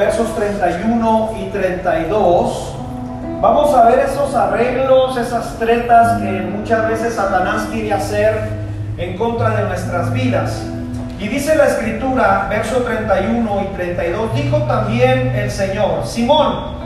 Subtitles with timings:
[0.00, 2.74] versos 31 y 32,
[3.42, 8.48] vamos a ver esos arreglos, esas tretas que muchas veces Satanás quiere hacer
[8.96, 10.62] en contra de nuestras vidas.
[11.18, 16.80] Y dice la escritura, verso 31 y 32, dijo también el Señor, Simón,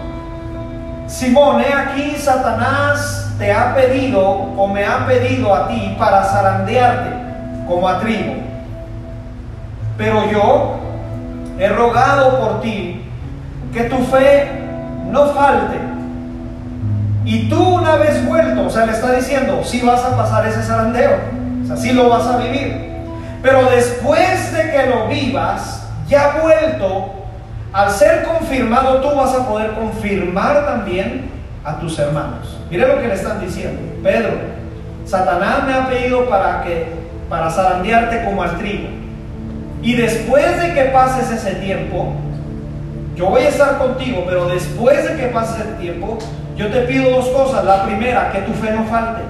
[1.07, 7.11] Simón, he aquí Satanás te ha pedido o me ha pedido a ti para zarandearte
[7.69, 8.35] como a trigo.
[9.97, 10.81] Pero yo
[11.61, 12.94] he rogado por ti
[13.75, 14.49] que tu fe
[15.11, 15.77] no falte.
[17.25, 20.63] Y tú una vez vuelto, o sea, le está diciendo, si vas a pasar ese
[20.63, 21.19] zarandeo,
[21.65, 22.95] o sea, sí lo vas a vivir.
[23.43, 27.13] Pero después de que lo vivas, ya vuelto,
[27.73, 31.31] al ser confirmado, tú vas a poder confirmar también
[31.65, 32.59] a tus hermanos.
[32.71, 33.81] Mire lo que le están diciendo.
[34.03, 34.31] Pedro,
[35.05, 36.87] Satanás me ha pedido para que,
[37.29, 38.89] para zarandearte como al trigo.
[39.83, 42.15] Y después de que pases ese tiempo,
[43.17, 46.19] yo voy a estar contigo, pero después de que pases el tiempo,
[46.57, 47.65] yo te pido dos cosas.
[47.65, 49.23] La primera, que tu fe no falte.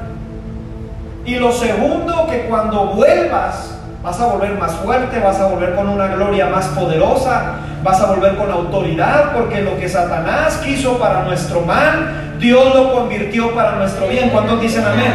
[1.26, 5.88] Y lo segundo, que cuando vuelvas, vas a volver más fuerte, vas a volver con
[5.88, 11.22] una gloria más poderosa, vas a volver con autoridad, porque lo que Satanás quiso para
[11.24, 14.30] nuestro mal, Dios lo convirtió para nuestro bien.
[14.30, 15.12] ¿Cuántos dicen amén?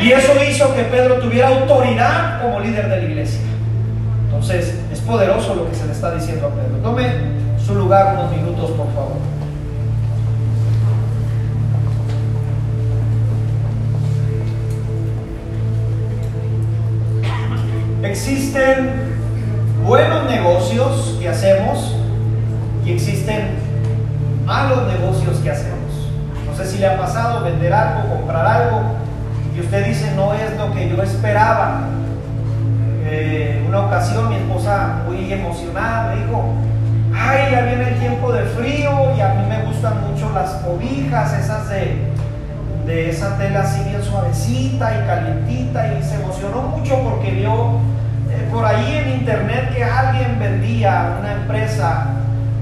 [0.00, 3.40] Y eso hizo que Pedro tuviera autoridad como líder de la iglesia.
[4.26, 6.78] Entonces, es poderoso lo que se le está diciendo a Pedro.
[6.82, 9.16] Tome su lugar unos minutos, por favor.
[18.02, 18.90] Existen
[19.86, 21.94] buenos negocios que hacemos
[22.84, 23.56] y existen
[24.44, 25.78] malos negocios que hacemos.
[26.46, 28.82] No sé si le ha pasado vender algo, comprar algo
[29.56, 31.82] y usted dice no es lo que yo esperaba.
[33.04, 36.54] Eh, una ocasión mi esposa muy emocionada me dijo,
[37.14, 41.32] ay, ya viene el tiempo de frío y a mí me gustan mucho las cobijas,
[41.38, 42.12] esas de,
[42.86, 47.80] de esa tela así bien suavecita y calientita y se emocionó mucho porque vio
[48.30, 52.06] eh, por ahí en internet que alguien vendía, una empresa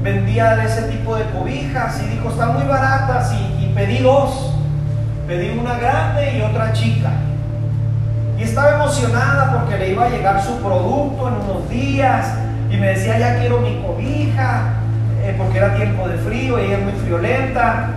[0.02, 4.54] vendía de ese tipo de cobijas y dijo, están muy baratas y, y pedí dos,
[5.26, 7.10] pedí una grande y otra chica.
[8.38, 12.39] Y estaba emocionada porque le iba a llegar su producto en unos días
[12.70, 14.74] y me decía, ya quiero mi cobija,
[15.22, 17.90] eh, porque era tiempo de frío ella es muy friolenta.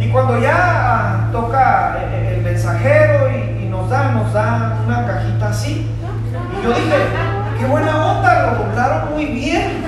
[0.00, 5.88] Y cuando ya toca eh, el mensajero y, nos da, nos da una cajita así.
[6.58, 6.96] Y yo dije,
[7.58, 9.82] qué buena onda, lo doblaron muy bien.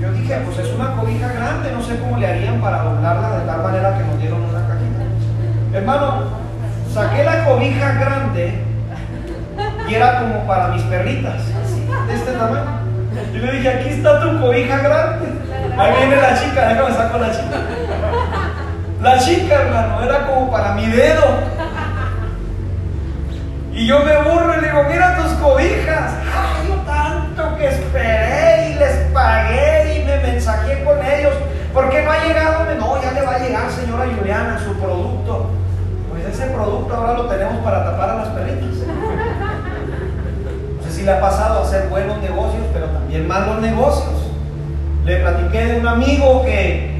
[0.00, 3.46] Yo dije, pues es una cobija grande, no sé cómo le harían para doblarla de
[3.46, 5.78] tal manera que nos dieron una cajita.
[5.78, 6.22] Hermano,
[6.92, 8.62] saqué la cobija grande
[9.88, 11.42] y era como para mis perritas,
[12.06, 12.82] de este tamaño.
[13.32, 15.28] Y le dije, aquí está tu cobija grande.
[15.78, 17.56] Ahí viene la chica, déjame saco la chica.
[19.00, 21.24] La chica, hermano, era como para mi dedo.
[23.72, 26.12] Y yo me burro y le digo, mira tus cobijas.
[26.24, 31.32] Ay, yo tanto que esperé y les pagué y me mensajé con ellos.
[31.72, 32.66] ¿Por qué no ha llegado?
[32.78, 35.50] No, ya le va a llegar, señora Juliana, su producto.
[36.10, 38.91] Pues ese producto ahora lo tenemos para tapar a las perritas.
[41.02, 44.30] Si le ha pasado hacer buenos negocios, pero también malos negocios.
[45.04, 46.92] Le platiqué de un amigo que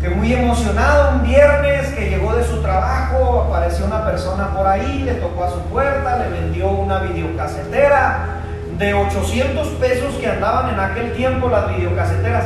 [0.00, 5.02] que muy emocionado un viernes que llegó de su trabajo, apareció una persona por ahí,
[5.04, 8.40] le tocó a su puerta, le vendió una videocasetera
[8.78, 12.44] de 800 pesos que andaban en aquel tiempo las videocaseteras.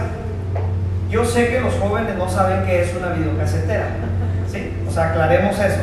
[1.10, 3.88] Yo sé que los jóvenes no saben qué es una videocasetera,
[4.50, 4.72] ¿sí?
[4.88, 5.80] O sea, aclaremos eso.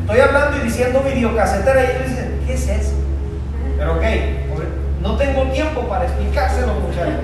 [0.00, 3.03] Estoy hablando y diciendo videocasetera y ellos dicen, ¿qué es eso?
[3.76, 4.02] Pero ok,
[5.00, 7.14] no tengo tiempo para explicárselo, muchachos.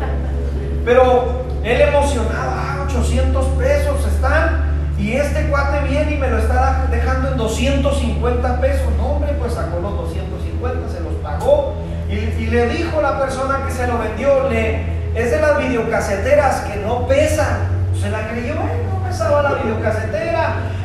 [0.84, 4.70] Pero él emocionado, ah, 800 pesos están.
[4.98, 8.86] Y este cuate viene y me lo está dejando en 250 pesos.
[8.98, 11.74] No, hombre, pues sacó los 250, se los pagó.
[12.08, 14.82] Y, le dijo la persona que se lo vendió, le,
[15.14, 17.80] es de las videocaseteras que no pesan.
[17.98, 20.29] Se la creyó, no pesaba la videocasetera.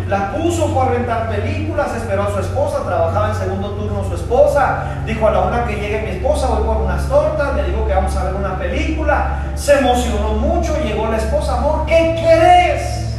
[0.07, 4.83] La puso para rentar películas, esperó a su esposa, trabajaba en segundo turno su esposa.
[5.03, 7.95] Dijo a la una que llegue mi esposa, voy por unas tortas, le digo que
[7.95, 9.39] vamos a ver una película.
[9.55, 13.17] Se emocionó mucho, llegó la esposa, amor, ¿qué querés?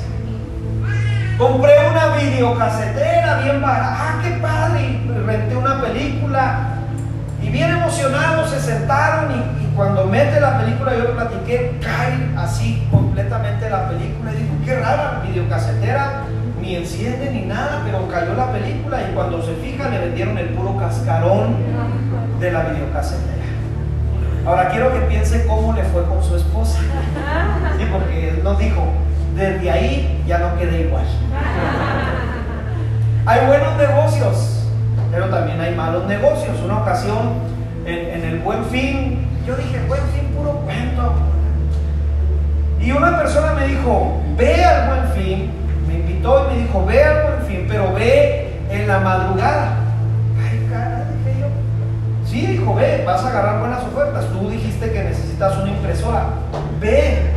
[1.37, 6.69] Compré una videocasetera bien barata, ah, qué padre, renté una película.
[7.43, 12.31] Y bien emocionados se sentaron y, y cuando mete la película, yo le platiqué, cae
[12.37, 14.33] así completamente la película.
[14.33, 16.23] Y dijo, qué rara, videocasetera
[16.67, 20.49] ni enciende ni nada, pero cayó la película y cuando se fija le vendieron el
[20.49, 21.55] puro cascarón
[22.41, 23.37] de la videocasetera.
[24.45, 26.81] Ahora quiero que piense cómo le fue con su esposa.
[27.79, 28.83] Sí, porque nos dijo,
[29.37, 31.05] desde ahí ya no quedé igual.
[33.27, 34.67] Hay buenos negocios,
[35.13, 36.61] pero también hay malos negocios.
[36.65, 37.35] Una ocasión
[37.85, 41.15] en, el buen fin, yo dije, buen fin, puro cuento.
[42.81, 45.66] Y una persona me dijo, ve al buen fin,
[46.17, 49.77] invitó y me dijo, ve al buen fin, pero ve en la madrugada.
[50.39, 51.47] Ay, cara, dije yo.
[52.27, 54.27] Sí, dijo, ve, vas a agarrar buenas ofertas.
[54.33, 56.25] Tú dijiste que necesitas una impresora.
[56.81, 57.33] Ve,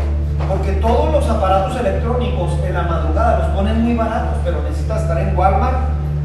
[0.47, 5.17] porque todos los aparatos electrónicos en la madrugada los ponen muy baratos, pero necesitas estar
[5.19, 5.77] en Walmart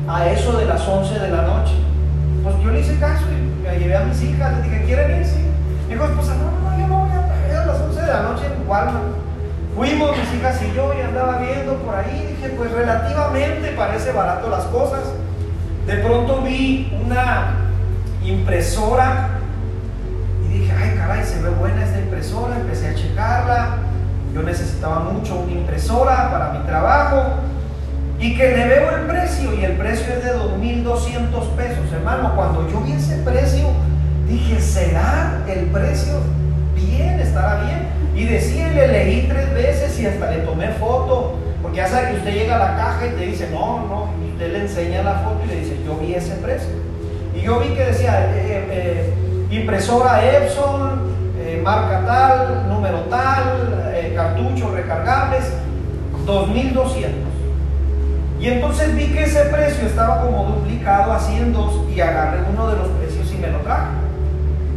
[0.08, 1.74] a eso de las 11 de la noche.
[2.42, 5.26] Pues yo le hice caso y me llevé a mis hijas, les dije, ¿quieren ir?
[5.26, 5.44] Sí.
[5.88, 8.68] Dijo, pues no, no, yo no voy a, a las 11 de la noche en
[8.68, 9.23] Walmart.
[9.74, 14.48] Fuimos mis hijas y yo y andaba viendo por ahí, dije, pues relativamente parece barato
[14.48, 15.00] las cosas.
[15.86, 17.54] De pronto vi una
[18.24, 19.30] impresora
[20.44, 23.78] y dije, ay caray, se ve buena esta impresora, empecé a checarla,
[24.32, 27.40] yo necesitaba mucho una impresora para mi trabajo
[28.20, 32.34] y que le veo el precio y el precio es de 2.200 pesos, hermano.
[32.36, 33.68] Cuando yo vi ese precio,
[34.28, 36.14] dije, ¿será el precio
[36.76, 37.18] bien?
[37.18, 37.83] ¿Estará bien?
[38.14, 42.16] Y decía, le leí tres veces y hasta le tomé foto, porque ya sabe que
[42.18, 45.14] usted llega a la caja y te dice, no, no, y usted le enseña la
[45.14, 46.70] foto y le dice, yo vi ese precio.
[47.34, 49.14] Y yo vi que decía, eh, eh,
[49.50, 55.44] impresora Epson, eh, marca tal, número tal, cartuchos recargables,
[56.24, 57.12] 2200.
[58.38, 62.68] Y entonces vi que ese precio estaba como duplicado así en dos y agarré uno
[62.68, 63.88] de los precios y me lo traje.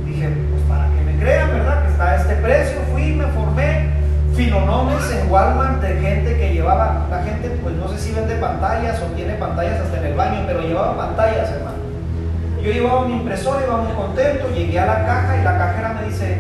[0.06, 1.84] Dije, pues para que me crean, ¿verdad?
[1.84, 2.87] Que está este precio.
[4.38, 9.02] Filonomes en Walmart de gente que llevaba, la gente pues no sé si vende pantallas
[9.02, 11.78] o tiene pantallas hasta en el baño, pero llevaba pantallas, hermano.
[12.62, 16.06] Yo llevaba mi impresora, iba muy contento, llegué a la caja y la cajera me
[16.08, 16.38] dice,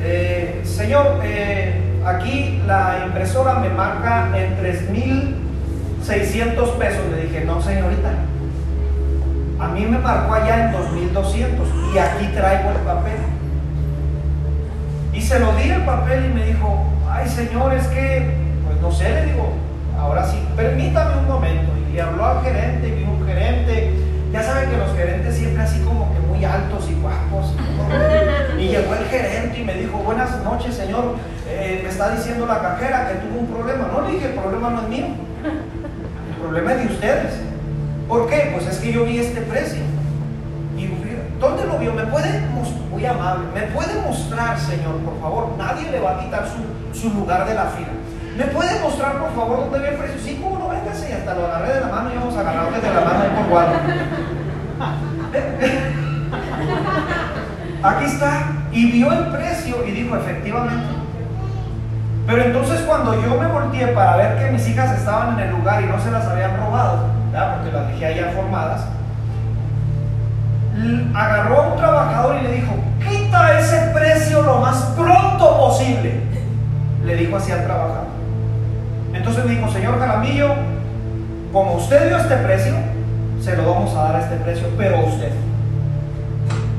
[0.00, 7.02] eh, señor, eh, aquí la impresora me marca en 3.600 pesos.
[7.10, 8.12] Le dije, no señorita,
[9.60, 13.18] a mí me marcó allá en 2.200 y aquí traigo el papel.
[15.12, 18.26] Y se lo di el papel y me dijo, ay señor, es que,
[18.66, 19.52] pues no sé, le digo,
[19.98, 21.72] ahora sí, permítame un momento.
[21.92, 23.92] Y habló al gerente, y vino un gerente.
[24.32, 27.54] Ya saben que los gerentes siempre así como que muy altos y guapos.
[28.58, 31.14] Y llegó el gerente y me dijo, buenas noches señor,
[31.48, 33.88] eh, me está diciendo la cajera que tuvo un problema.
[33.92, 35.06] No le dije, el problema no es mío.
[35.44, 37.34] El problema es de ustedes.
[38.08, 38.50] ¿Por qué?
[38.52, 39.82] Pues es que yo vi este precio.
[41.40, 41.92] ¿Dónde lo vio?
[41.92, 42.80] ¿Me puede mostrar?
[42.90, 43.44] Muy amable.
[43.54, 45.54] ¿Me puede mostrar, señor, por favor?
[45.58, 47.88] Nadie le va a quitar su, su lugar de la fila.
[48.36, 50.20] ¿Me puede mostrar, por favor, dónde ve el precio?
[50.20, 51.10] Sí, cómo no, véngase.
[51.10, 53.30] Y hasta lo agarré de la mano y vamos a agarrarle de la mano ahí
[53.36, 53.74] por guardo.
[57.82, 58.42] Aquí está.
[58.72, 60.86] Y vio el precio y dijo, efectivamente,
[62.26, 65.82] pero entonces cuando yo me volteé para ver que mis hijas estaban en el lugar
[65.82, 68.86] y no se las habían robado, porque las dejé allá formadas,
[71.14, 72.72] agarró a un trabajador y le dijo,
[73.08, 76.20] quita ese precio lo más pronto posible.
[77.04, 78.06] Le dijo así al trabajador.
[79.12, 80.54] Entonces me dijo, señor Jaramillo,
[81.52, 82.74] como usted dio este precio,
[83.40, 85.32] se lo vamos a dar a este precio, pero usted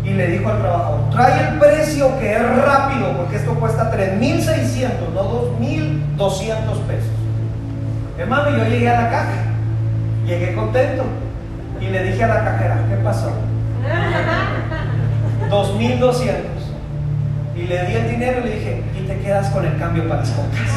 [0.05, 4.89] y le dijo al trabajador, trae el precio que es rápido, porque esto cuesta 3.600,
[5.13, 6.55] no 2.200
[6.87, 7.09] pesos.
[8.17, 9.43] Hermano, yo llegué a la caja,
[10.25, 11.03] llegué contento
[11.81, 13.31] y le dije a la cajera, ¿qué pasó?
[15.49, 16.35] 2.200.
[17.55, 20.21] Y le di el dinero y le dije, y te quedas con el cambio para
[20.21, 20.69] las compras.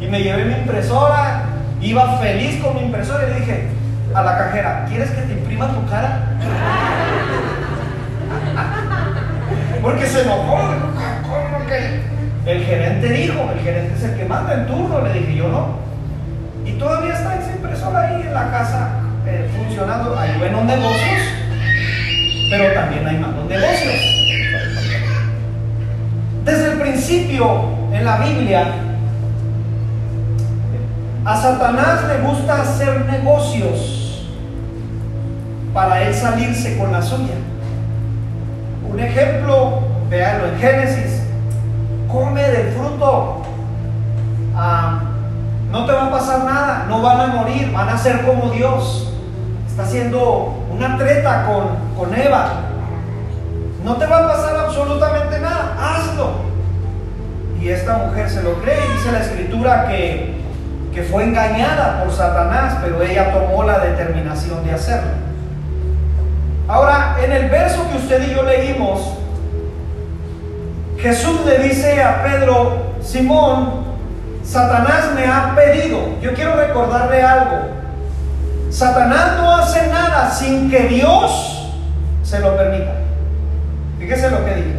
[0.00, 1.44] Y me llevé mi impresora,
[1.80, 3.68] iba feliz con mi impresora y le dije
[4.14, 6.22] a la cajera, ¿quieres que te imprima tu cara?
[9.82, 10.58] Porque se enojó.
[11.22, 12.00] ¿Cómo que?
[12.46, 15.76] El gerente dijo, el gerente es el que manda en turno, le dije yo no.
[16.64, 20.16] Y todavía está esa impresora ahí en la casa eh, funcionando.
[20.18, 21.20] Hay buenos negocios,
[22.50, 23.94] pero también hay malos negocios.
[26.44, 28.66] Desde el principio en la Biblia,
[31.24, 34.24] a Satanás le gusta hacer negocios
[35.74, 37.34] para él salirse con la suya.
[38.88, 41.22] Un ejemplo, véanlo en Génesis,
[42.10, 43.42] come del fruto,
[44.54, 45.02] ah,
[45.70, 49.12] no te va a pasar nada, no van a morir, van a ser como Dios.
[49.76, 52.62] Está haciendo una treta con, con Eva.
[53.84, 56.30] No te va a pasar absolutamente nada, hazlo.
[57.60, 60.40] Y esta mujer se lo cree y dice la escritura que,
[60.94, 65.10] que fue engañada por Satanás, pero ella tomó la determinación de hacerlo.
[66.68, 69.18] Ahora, en el verso que usted y yo leímos,
[70.98, 73.84] Jesús le dice a Pedro, Simón,
[74.42, 76.18] Satanás me ha pedido.
[76.22, 77.85] Yo quiero recordarle algo.
[78.76, 81.66] Satanás no hace nada sin que Dios
[82.22, 82.92] se lo permita.
[83.98, 84.74] Fíjese lo que dije.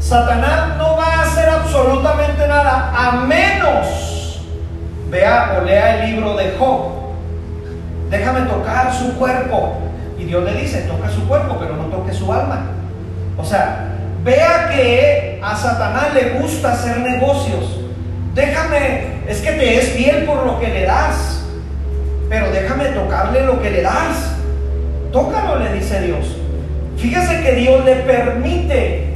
[0.00, 4.40] Satanás no va a hacer absolutamente nada a menos
[5.10, 6.92] vea o lea el libro de Job.
[8.08, 9.82] Déjame tocar su cuerpo.
[10.18, 12.70] Y Dios le dice, toca su cuerpo, pero no toque su alma.
[13.36, 17.80] O sea, vea que a Satanás le gusta hacer negocios.
[18.34, 21.35] Déjame, es que te es fiel por lo que le das,
[22.38, 24.34] pero déjame tocarle lo que le das.
[25.10, 26.36] Tócalo, le dice Dios.
[26.98, 29.14] Fíjese que Dios le permite,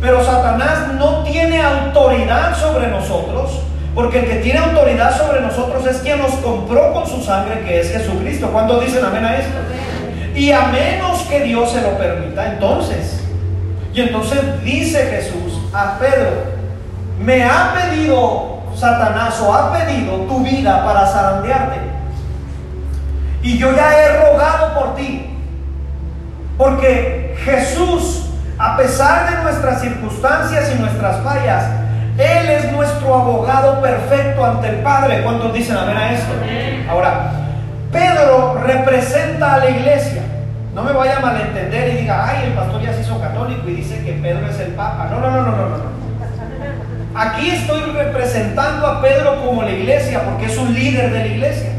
[0.00, 3.62] pero Satanás no tiene autoridad sobre nosotros,
[3.96, 7.80] porque el que tiene autoridad sobre nosotros es quien nos compró con su sangre, que
[7.80, 8.50] es Jesucristo.
[8.52, 9.58] ¿Cuántos dicen amén a esto?
[10.36, 13.18] Y a menos que Dios se lo permita, entonces
[13.92, 16.44] y entonces dice Jesús a Pedro,
[17.18, 21.91] me ha pedido Satanás o ha pedido tu vida para zarandearte.
[23.42, 25.26] Y yo ya he rogado por ti.
[26.56, 28.26] Porque Jesús,
[28.58, 31.64] a pesar de nuestras circunstancias y nuestras fallas,
[32.18, 35.22] Él es nuestro abogado perfecto ante el Padre.
[35.22, 36.32] ¿Cuántos dicen amén a esto?
[36.88, 37.32] Ahora,
[37.90, 40.22] Pedro representa a la iglesia.
[40.74, 43.74] No me vaya a malentender y diga, ay, el pastor ya se hizo católico y
[43.74, 45.08] dice que Pedro es el Papa.
[45.10, 45.92] No, no, no, no, no, no.
[47.14, 51.71] Aquí estoy representando a Pedro como la iglesia, porque es un líder de la iglesia.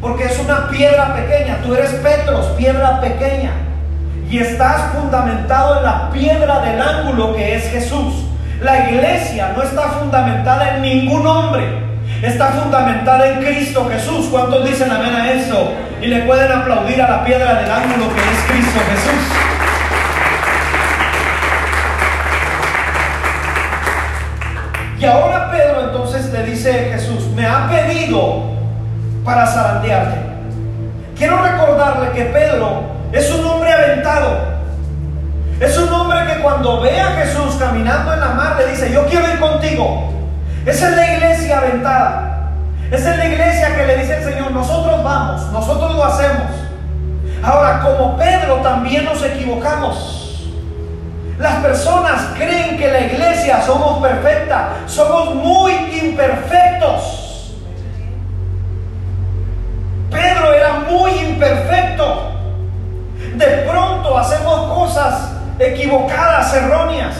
[0.00, 1.58] Porque es una piedra pequeña.
[1.62, 3.52] Tú eres Petros, piedra pequeña.
[4.30, 8.26] Y estás fundamentado en la piedra del ángulo que es Jesús.
[8.60, 11.64] La iglesia no está fundamentada en ningún hombre.
[12.22, 14.26] Está fundamentada en Cristo Jesús.
[14.30, 15.72] ¿Cuántos dicen amén a eso?
[16.00, 19.24] y le pueden aplaudir a la piedra del ángulo que es Cristo Jesús.
[25.00, 28.57] Y ahora Pedro entonces le dice Jesús, me ha pedido
[29.28, 30.16] para zarandearte.
[31.14, 32.80] Quiero recordarle que Pedro
[33.12, 34.38] es un hombre aventado.
[35.60, 39.04] Es un hombre que cuando ve a Jesús caminando en la mar le dice, yo
[39.04, 40.14] quiero ir contigo.
[40.64, 42.52] Esa es la iglesia aventada.
[42.90, 46.46] Es en la iglesia que le dice el Señor, nosotros vamos, nosotros lo hacemos.
[47.42, 50.48] Ahora, como Pedro también nos equivocamos.
[51.38, 57.27] Las personas creen que la iglesia somos perfecta, somos muy imperfectos.
[60.90, 62.32] Muy imperfecto.
[63.34, 67.14] De pronto hacemos cosas equivocadas, erróneas.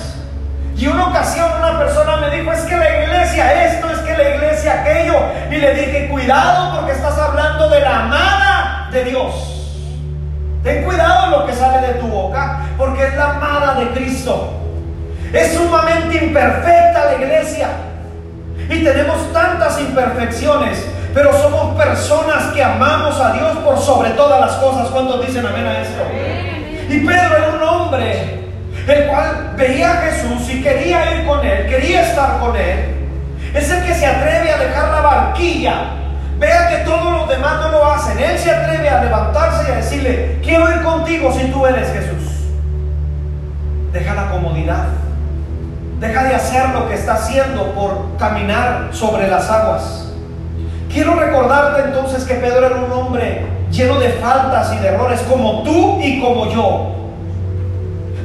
[0.77, 4.37] Y una ocasión una persona me dijo, es que la iglesia esto, es que la
[4.37, 5.17] iglesia aquello.
[5.51, 9.59] Y le dije, cuidado porque estás hablando de la amada de Dios.
[10.63, 14.55] Ten cuidado lo que sale de tu boca, porque es la amada de Cristo.
[15.33, 17.69] Es sumamente imperfecta la iglesia.
[18.69, 24.53] Y tenemos tantas imperfecciones, pero somos personas que amamos a Dios por sobre todas las
[24.57, 24.89] cosas.
[24.89, 26.03] cuando dicen amén a esto?
[26.89, 28.39] Y Pedro era un hombre
[28.87, 32.95] el cual veía a Jesús y quería ir con él, quería estar con él.
[33.55, 35.75] Es el que se atreve a dejar la barquilla.
[36.39, 38.19] Vea que todos los demás no lo hacen.
[38.19, 42.45] Él se atreve a levantarse y a decirle, quiero ir contigo si tú eres Jesús.
[43.93, 44.87] Deja la comodidad.
[45.99, 50.08] Deja de hacer lo que está haciendo por caminar sobre las aguas.
[50.91, 55.63] Quiero recordarte entonces que Pedro era un hombre lleno de faltas y de errores como
[55.63, 56.95] tú y como yo.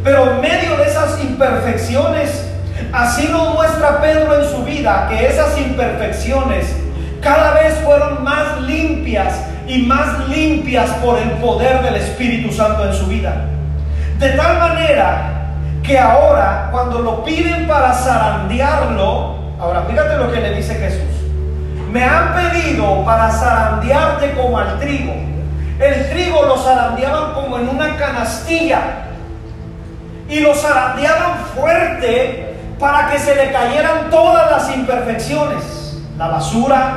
[0.04, 2.46] Pero en medio de esas imperfecciones,
[2.92, 6.76] así nos muestra Pedro en su vida que esas imperfecciones
[7.22, 9.34] cada vez fueron más limpias
[9.68, 13.46] y más limpias por el poder del Espíritu Santo en su vida.
[14.20, 15.34] De tal manera
[15.84, 21.13] que ahora cuando lo piden para zarandearlo, ahora fíjate lo que le dice Jesús.
[21.94, 25.14] Me han pedido para zarandearte como al trigo.
[25.80, 28.80] El trigo lo zarandeaban como en una canastilla
[30.28, 36.94] y lo zarandeaban fuerte para que se le cayeran todas las imperfecciones, la basura,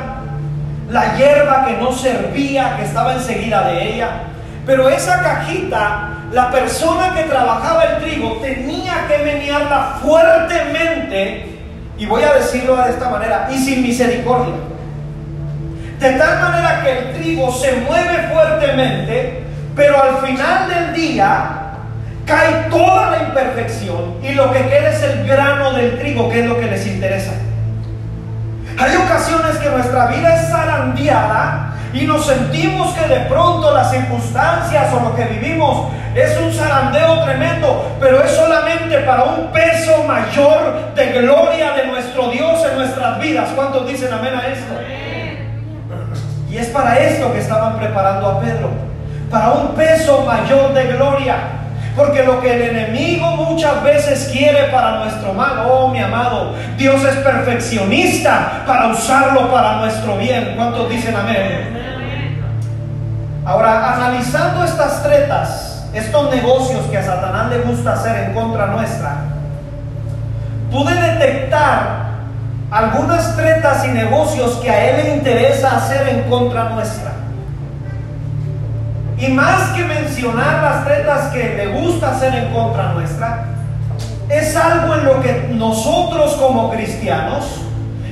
[0.89, 4.09] la hierba que no servía, que estaba enseguida de ella.
[4.65, 11.55] Pero esa cajita, la persona que trabajaba el trigo tenía que menearla fuertemente,
[11.99, 14.55] y voy a decirlo de esta manera, y sin misericordia.
[15.99, 19.43] De tal manera que el trigo se mueve fuertemente,
[19.75, 21.57] pero al final del día
[22.25, 26.45] cae toda la imperfección y lo que queda es el grano del trigo, que es
[26.45, 27.31] lo que les interesa.
[28.77, 34.93] Hay ocasiones que nuestra vida es zarandeada y nos sentimos que de pronto las circunstancias
[34.93, 40.93] o lo que vivimos es un zarandeo tremendo, pero es solamente para un peso mayor
[40.93, 43.49] de gloria de nuestro Dios en nuestras vidas.
[43.55, 45.06] ¿Cuántos dicen amén a esto?
[46.49, 48.69] Y es para esto que estaban preparando a Pedro,
[49.29, 51.35] para un peso mayor de gloria.
[51.95, 57.03] Porque lo que el enemigo muchas veces quiere para nuestro mal, oh mi amado, Dios
[57.03, 60.53] es perfeccionista para usarlo para nuestro bien.
[60.55, 61.75] ¿Cuántos dicen amén?
[63.43, 69.15] Ahora, analizando estas tretas, estos negocios que a Satanás le gusta hacer en contra nuestra,
[70.69, 72.06] pude detectar
[72.69, 77.11] algunas tretas y negocios que a él le interesa hacer en contra nuestra.
[79.17, 83.45] Y más que mencionar las tretas que le gusta hacer en contra nuestra,
[84.29, 87.61] es algo en lo que nosotros como cristianos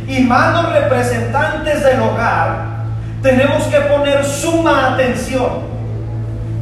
[0.07, 2.75] y manos representantes del hogar
[3.21, 5.75] tenemos que poner suma atención.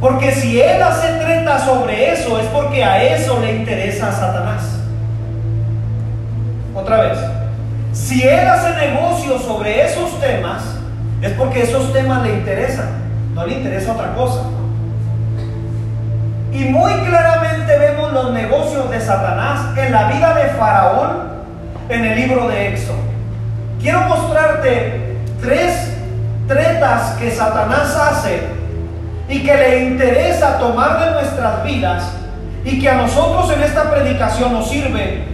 [0.00, 4.62] Porque si él hace treta sobre eso es porque a eso le interesa a Satanás.
[6.74, 7.18] Otra vez,
[7.94, 10.62] si él hace negocio sobre esos temas,
[11.22, 14.42] es porque esos temas le interesan no le interesa otra cosa.
[16.52, 21.34] Y muy claramente vemos los negocios de Satanás en la vida de Faraón
[21.88, 22.98] en el libro de Éxodo.
[23.80, 25.94] Quiero mostrarte tres
[26.46, 28.42] tretas que Satanás hace
[29.28, 32.04] y que le interesa tomar de nuestras vidas
[32.64, 35.24] y que a nosotros en esta predicación nos sirve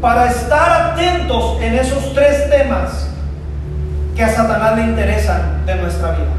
[0.00, 3.08] para estar atentos en esos tres temas
[4.14, 6.38] que a Satanás le interesan de nuestra vida.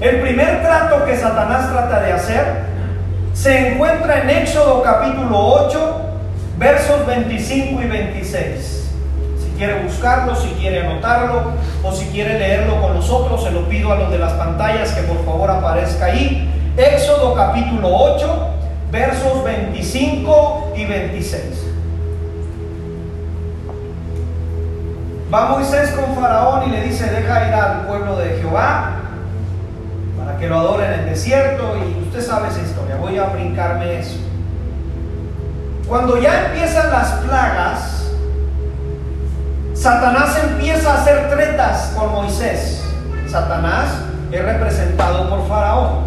[0.00, 2.70] El primer trato que Satanás trata de hacer
[3.34, 5.96] se encuentra en Éxodo capítulo 8,
[6.58, 8.90] versos 25 y 26.
[9.38, 11.52] Si quiere buscarlo, si quiere anotarlo
[11.82, 15.02] o si quiere leerlo con nosotros, se lo pido a los de las pantallas que
[15.02, 16.50] por favor aparezca ahí.
[16.78, 18.48] Éxodo capítulo 8,
[18.90, 21.42] versos 25 y 26.
[25.32, 28.96] Va Moisés con Faraón y le dice, deja ir al pueblo de Jehová
[30.40, 34.16] que lo adoren en el desierto y usted sabe esa historia, voy a brincarme eso.
[35.86, 38.10] Cuando ya empiezan las plagas,
[39.74, 42.82] Satanás empieza a hacer tretas con Moisés.
[43.28, 43.88] Satanás
[44.32, 46.04] es representado por Faraón.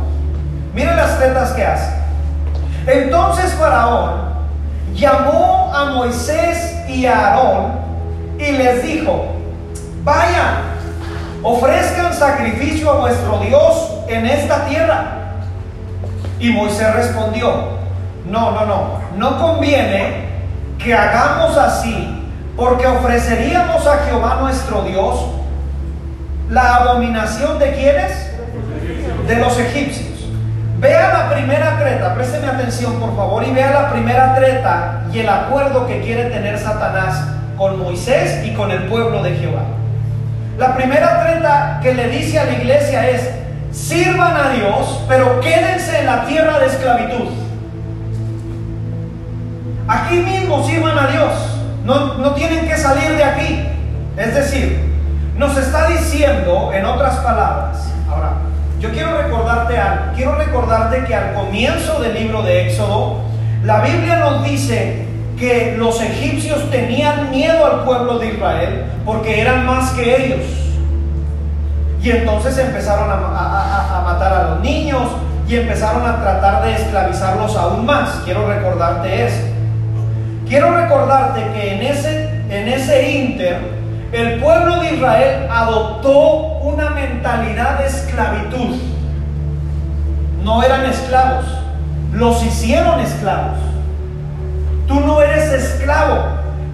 [0.74, 1.94] Miren las tretas que hace.
[2.88, 4.33] Entonces Faraón
[4.94, 7.74] llamó a Moisés y a Aarón
[8.38, 9.26] y les dijo,
[10.04, 10.62] vayan,
[11.42, 15.20] ofrezcan sacrificio a vuestro Dios en esta tierra.
[16.40, 17.54] Y Moisés respondió,
[18.26, 20.26] no, no, no, no conviene
[20.78, 22.22] que hagamos así,
[22.56, 25.26] porque ofreceríamos a Jehová nuestro Dios
[26.50, 28.32] la abominación de quienes?
[29.28, 30.13] De los egipcios.
[30.84, 35.30] Vea la primera treta, présteme atención por favor, y vea la primera treta y el
[35.30, 37.24] acuerdo que quiere tener Satanás
[37.58, 39.62] con Moisés y con el pueblo de Jehová.
[40.58, 43.30] La primera treta que le dice a la iglesia es,
[43.72, 47.30] sirvan a Dios, pero quédense en la tierra de esclavitud.
[49.88, 51.32] Aquí mismo sirvan a Dios,
[51.86, 53.70] no, no tienen que salir de aquí.
[54.18, 54.94] Es decir,
[55.38, 58.34] nos está diciendo, en otras palabras, ahora,
[58.84, 63.22] yo quiero recordarte algo, quiero recordarte que al comienzo del libro de Éxodo,
[63.64, 65.06] la Biblia nos dice
[65.40, 70.46] que los egipcios tenían miedo al pueblo de Israel porque eran más que ellos.
[72.02, 75.04] Y entonces empezaron a, matar a los niños
[75.48, 78.22] y empezaron a tratar de esclavizarlos aún más.
[78.26, 79.44] Quiero recordarte eso.
[80.46, 83.62] Quiero recordarte que en ese, en ese inter,
[84.14, 88.76] el pueblo de Israel adoptó una mentalidad de esclavitud.
[90.44, 91.46] No eran esclavos,
[92.12, 93.58] los hicieron esclavos.
[94.88, 96.26] Tú no eres esclavo,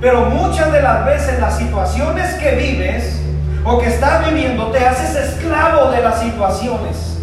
[0.02, 3.22] pero muchas de las veces las situaciones que vives
[3.64, 7.20] o que estás viviendo, te haces esclavo de las situaciones.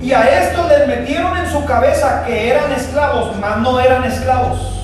[0.00, 4.75] Y a esto les metieron en su cabeza que eran esclavos, mas no eran esclavos.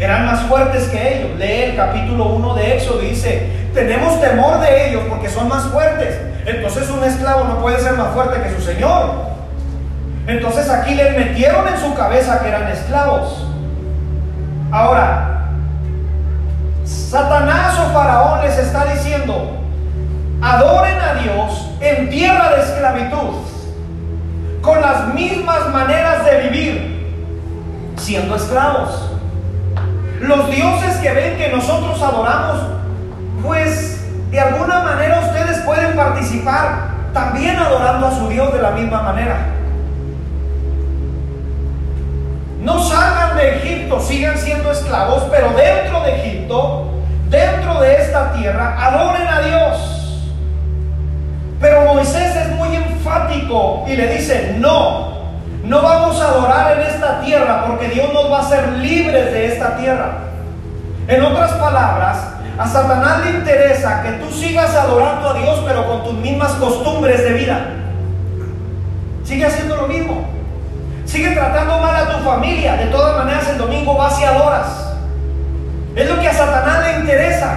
[0.00, 1.38] Eran más fuertes que ellos.
[1.38, 6.18] Lee el capítulo 1 de Éxodo dice, tenemos temor de ellos porque son más fuertes.
[6.46, 9.28] Entonces un esclavo no puede ser más fuerte que su señor.
[10.26, 13.46] Entonces aquí les metieron en su cabeza que eran esclavos.
[14.72, 15.50] Ahora,
[16.84, 19.58] Satanás o Faraón les está diciendo,
[20.40, 23.34] adoren a Dios en tierra de esclavitud,
[24.62, 27.12] con las mismas maneras de vivir,
[27.96, 29.09] siendo esclavos.
[30.20, 32.60] Los dioses que ven que nosotros adoramos,
[33.42, 39.02] pues de alguna manera ustedes pueden participar también adorando a su Dios de la misma
[39.02, 39.38] manera.
[42.62, 46.90] No salgan de Egipto, sigan siendo esclavos, pero dentro de Egipto,
[47.30, 50.28] dentro de esta tierra, adoren a Dios.
[51.60, 55.19] Pero Moisés es muy enfático y le dice, no,
[55.64, 59.46] no vamos a adorar en esta tierra porque Dios nos va a hacer libres de
[59.52, 60.12] esta tierra.
[61.06, 62.18] En otras palabras,
[62.58, 67.22] a Satanás le interesa que tú sigas adorando a Dios pero con tus mismas costumbres
[67.22, 67.66] de vida.
[69.24, 70.28] Sigue haciendo lo mismo.
[71.04, 72.76] Sigue tratando mal a tu familia.
[72.76, 74.94] De todas maneras el domingo vas y adoras.
[75.94, 77.54] Es lo que a Satanás le interesa.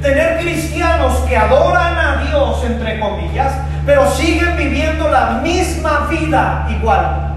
[0.00, 3.52] Tener cristianos que adoran a Dios, entre comillas,
[3.84, 7.33] pero siguen viviendo la misma vida igual.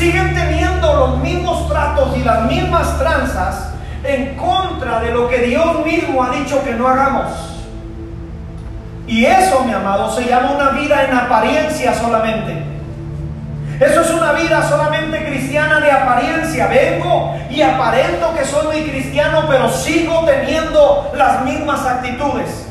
[0.00, 5.84] Siguen teniendo los mismos tratos y las mismas tranzas en contra de lo que Dios
[5.84, 7.30] mismo ha dicho que no hagamos.
[9.06, 12.62] Y eso, mi amado, se llama una vida en apariencia solamente.
[13.78, 16.66] Eso es una vida solamente cristiana de apariencia.
[16.68, 22.69] Vengo y aparento que soy muy cristiano, pero sigo teniendo las mismas actitudes.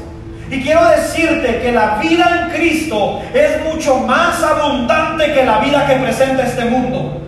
[0.51, 5.85] Y quiero decirte que la vida en Cristo es mucho más abundante que la vida
[5.85, 7.21] que presenta este mundo.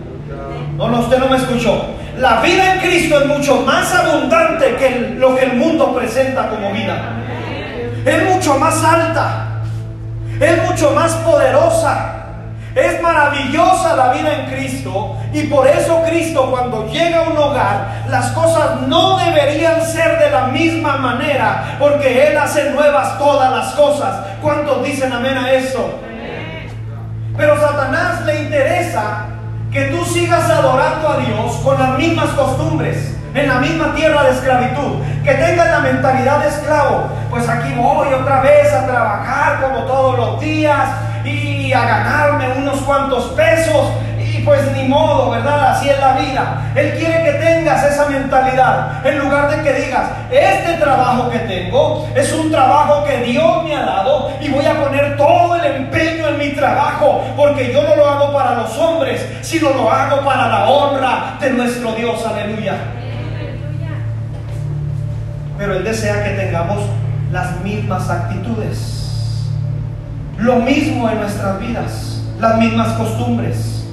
[0.76, 1.86] No, no, usted no me escuchó.
[2.18, 6.72] La vida en Cristo es mucho más abundante que lo que el mundo presenta como
[6.72, 7.14] vida.
[8.04, 9.62] Es mucho más alta.
[10.40, 12.21] Es mucho más poderosa.
[12.74, 18.04] Es maravillosa la vida en Cristo y por eso Cristo cuando llega a un hogar,
[18.08, 23.74] las cosas no deberían ser de la misma manera porque Él hace nuevas todas las
[23.74, 24.24] cosas.
[24.40, 25.98] ¿Cuántos dicen amén a eso?
[27.36, 29.26] Pero Satanás le interesa
[29.70, 34.30] que tú sigas adorando a Dios con las mismas costumbres, en la misma tierra de
[34.30, 37.04] esclavitud, que tengas la mentalidad de esclavo.
[37.30, 40.88] Pues aquí voy otra vez a trabajar como todos los días
[41.24, 43.92] y a ganarme unos cuantos pesos
[44.44, 45.72] pues ni modo, ¿verdad?
[45.72, 46.72] Así es la vida.
[46.74, 49.04] Él quiere que tengas esa mentalidad.
[49.06, 53.76] En lugar de que digas, este trabajo que tengo es un trabajo que Dios me
[53.76, 57.96] ha dado y voy a poner todo el empeño en mi trabajo, porque yo no
[57.96, 62.24] lo hago para los hombres, sino lo hago para la honra de nuestro Dios.
[62.26, 62.74] Aleluya.
[65.58, 66.80] Pero Él desea que tengamos
[67.30, 69.01] las mismas actitudes.
[70.42, 73.84] Lo mismo en nuestras vidas, las mismas costumbres.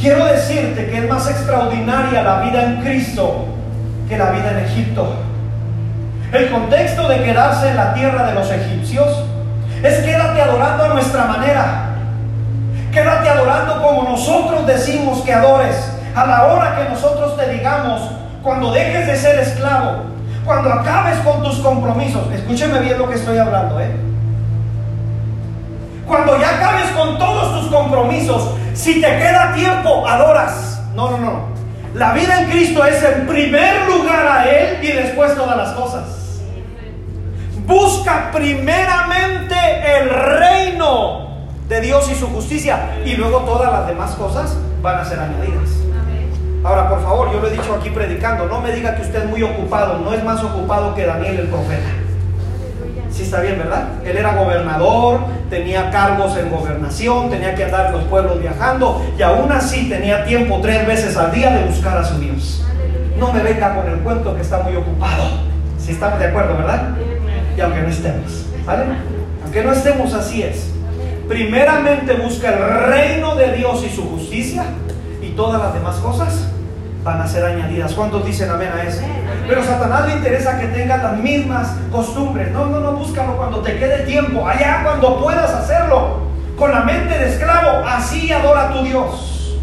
[0.00, 3.46] Quiero decirte que es más extraordinaria la vida en Cristo
[4.08, 5.16] que la vida en Egipto.
[6.32, 9.08] El contexto de quedarse en la tierra de los egipcios
[9.82, 11.96] es quédate adorando a nuestra manera.
[12.92, 15.74] Quédate adorando como nosotros decimos que adores,
[16.14, 18.00] a la hora que nosotros te digamos,
[18.44, 20.04] cuando dejes de ser esclavo,
[20.44, 22.32] cuando acabes con tus compromisos.
[22.32, 24.09] Escúcheme bien lo que estoy hablando, ¿eh?
[26.10, 30.82] Cuando ya acabes con todos tus compromisos, si te queda tiempo, adoras.
[30.92, 31.42] No, no, no.
[31.94, 36.40] La vida en Cristo es en primer lugar a Él y después todas las cosas.
[37.64, 39.54] Busca primeramente
[39.98, 41.28] el reino
[41.68, 45.70] de Dios y su justicia y luego todas las demás cosas van a ser añadidas.
[46.64, 49.30] Ahora, por favor, yo lo he dicho aquí predicando, no me diga que usted es
[49.30, 52.09] muy ocupado, no es más ocupado que Daniel el profeta.
[53.10, 53.88] Sí está bien, ¿verdad?
[54.04, 55.20] Él era gobernador,
[55.50, 60.24] tenía cargos en gobernación, tenía que andar en los pueblos viajando y aún así tenía
[60.24, 62.64] tiempo tres veces al día de buscar a su Dios.
[63.18, 65.24] No me venga con el cuento que está muy ocupado.
[65.78, 66.90] Si estamos de acuerdo, ¿verdad?
[67.56, 68.84] Y aunque no estemos, ¿vale?
[69.42, 70.70] Aunque no estemos, así es.
[71.28, 74.64] Primeramente busca el reino de Dios y su justicia
[75.20, 76.48] y todas las demás cosas
[77.04, 77.92] van a ser añadidas.
[77.92, 79.02] ¿Cuántos dicen amén a eso?
[79.50, 82.52] Pero Satanás le interesa que tengas las mismas costumbres.
[82.52, 86.20] No, no, no, búscalo cuando te quede tiempo, allá cuando puedas hacerlo.
[86.56, 89.58] Con la mente de esclavo, así adora a tu Dios.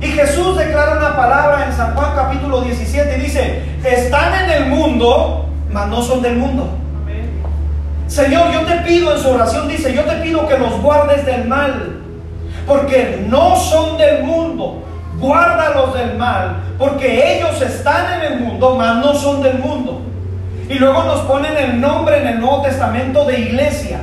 [0.00, 4.66] Y Jesús declara una palabra en San Juan capítulo 17 y dice, están en el
[4.70, 6.70] mundo, mas no son del mundo.
[8.06, 11.46] Señor, yo te pido en su oración, dice, yo te pido que los guardes del
[11.46, 12.00] mal,
[12.66, 14.82] porque no son del mundo,
[15.18, 20.02] guárdalos del mal, porque ellos están en el mundo, mas no son del mundo.
[20.68, 24.00] Y luego nos ponen el nombre en el Nuevo Testamento de iglesia.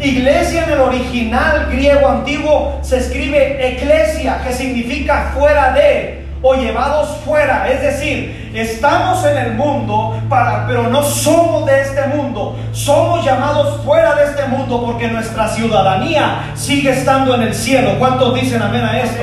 [0.00, 7.18] Iglesia en el original griego antiguo se escribe eclesia, que significa fuera de o llevados
[7.24, 7.70] fuera.
[7.70, 12.56] Es decir, estamos en el mundo, para, pero no somos de este mundo.
[12.72, 17.98] Somos llamados fuera de este mundo porque nuestra ciudadanía sigue estando en el cielo.
[17.98, 19.22] ¿Cuántos dicen amén a esto?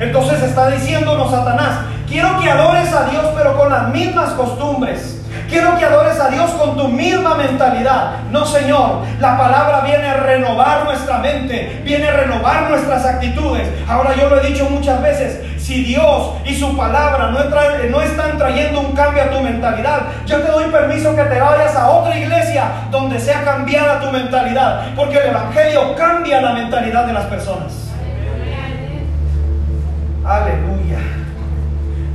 [0.00, 5.18] Entonces está diciéndonos Satanás, quiero que adores a Dios pero con las mismas costumbres.
[5.48, 8.20] Quiero que adores a Dios con tu misma mentalidad.
[8.30, 13.68] No, Señor, la palabra viene a renovar nuestra mente, viene a renovar nuestras actitudes.
[13.88, 17.38] Ahora yo lo he dicho muchas veces, si Dios y su palabra no,
[17.90, 21.74] no están trayendo un cambio a tu mentalidad, yo te doy permiso que te vayas
[21.76, 27.12] a otra iglesia donde sea cambiada tu mentalidad, porque el Evangelio cambia la mentalidad de
[27.12, 27.79] las personas.
[30.30, 31.00] Aleluya.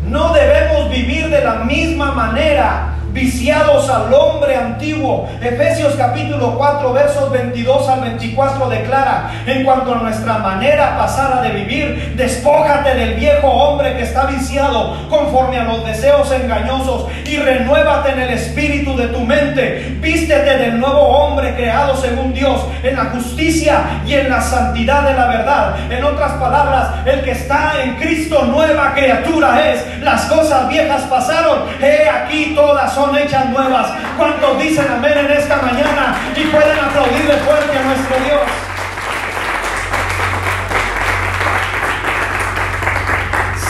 [0.07, 5.27] No debemos vivir de la misma manera viciados al hombre antiguo.
[5.41, 11.49] Efesios capítulo 4 versos 22 al 24 declara, en cuanto a nuestra manera pasada de
[11.51, 18.11] vivir, despójate del viejo hombre que está viciado conforme a los deseos engañosos y renuévate
[18.11, 19.97] en el espíritu de tu mente.
[20.01, 25.13] Vístete del nuevo hombre creado según Dios en la justicia y en la santidad de
[25.13, 25.75] la verdad.
[25.89, 30.01] En otras palabras, el que está en Cristo nueva criatura es.
[30.01, 33.91] Las cosas viejas pasaron, he aquí todas son hechas nuevas.
[34.17, 38.74] ¿Cuántos dicen amén en esta mañana y pueden aplaudirle fuerte a nuestro Dios?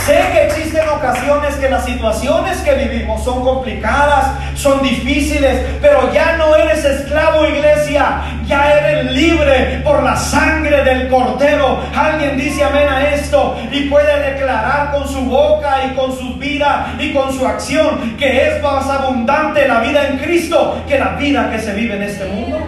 [0.06, 6.38] Sé que existen ocasiones que las situaciones que vivimos son complicadas, son difíciles, pero ya
[6.38, 11.80] no eres esclavo iglesia, ya eres libre por la sangre del cordero.
[11.96, 16.94] Alguien dice amén a esto y puede declarar con su boca y con su vida
[17.00, 21.50] y con su acción que es más abundante la vida en Cristo que la vida
[21.50, 22.60] que se vive en este mundo.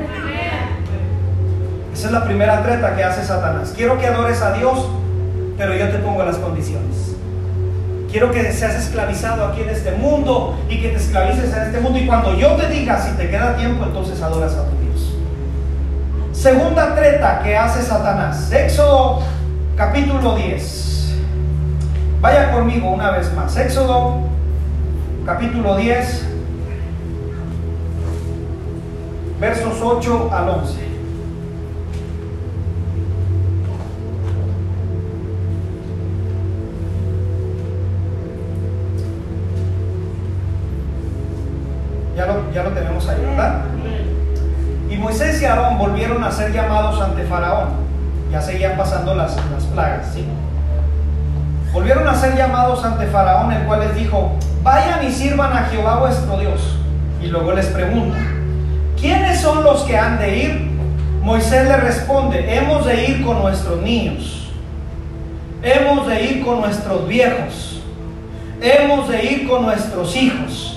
[1.93, 3.73] Esa es la primera treta que hace Satanás.
[3.75, 4.89] Quiero que adores a Dios,
[5.55, 7.06] pero yo te pongo las condiciones.
[8.09, 11.99] Quiero que seas esclavizado aquí en este mundo y que te esclavices en este mundo.
[11.99, 15.13] Y cuando yo te diga si te queda tiempo, entonces adoras a tu Dios.
[16.31, 18.51] Segunda treta que hace Satanás.
[18.51, 19.21] Éxodo
[19.75, 21.15] capítulo 10.
[22.21, 23.55] Vaya conmigo una vez más.
[23.57, 24.21] Éxodo
[25.25, 26.25] capítulo 10.
[29.39, 30.86] Versos 8 al 11.
[42.57, 43.61] Ya lo, tenemos ahí, ¿verdad?
[44.89, 47.67] Y Moisés y Aarón volvieron a ser llamados ante Faraón.
[48.31, 50.25] Ya seguían pasando las, las plagas, ¿sí?
[51.71, 54.31] Volvieron a ser llamados ante Faraón, el cual les dijo,
[54.63, 56.79] vayan y sirvan a Jehová vuestro Dios.
[57.21, 58.17] Y luego les pregunta,
[58.99, 60.71] ¿quiénes son los que han de ir?
[61.21, 64.51] Moisés le responde, hemos de ir con nuestros niños,
[65.61, 67.83] hemos de ir con nuestros viejos,
[68.59, 70.76] hemos de ir con nuestros hijos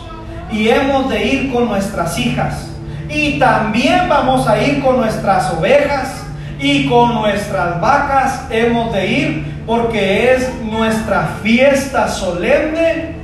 [0.53, 2.69] y hemos de ir con nuestras hijas.
[3.09, 6.25] Y también vamos a ir con nuestras ovejas
[6.61, 13.17] y con nuestras vacas hemos de ir porque es nuestra fiesta solemne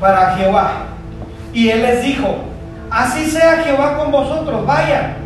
[0.00, 0.86] para Jehová.
[1.52, 2.36] Y él les dijo,
[2.90, 5.16] así sea Jehová con vosotros, vayan.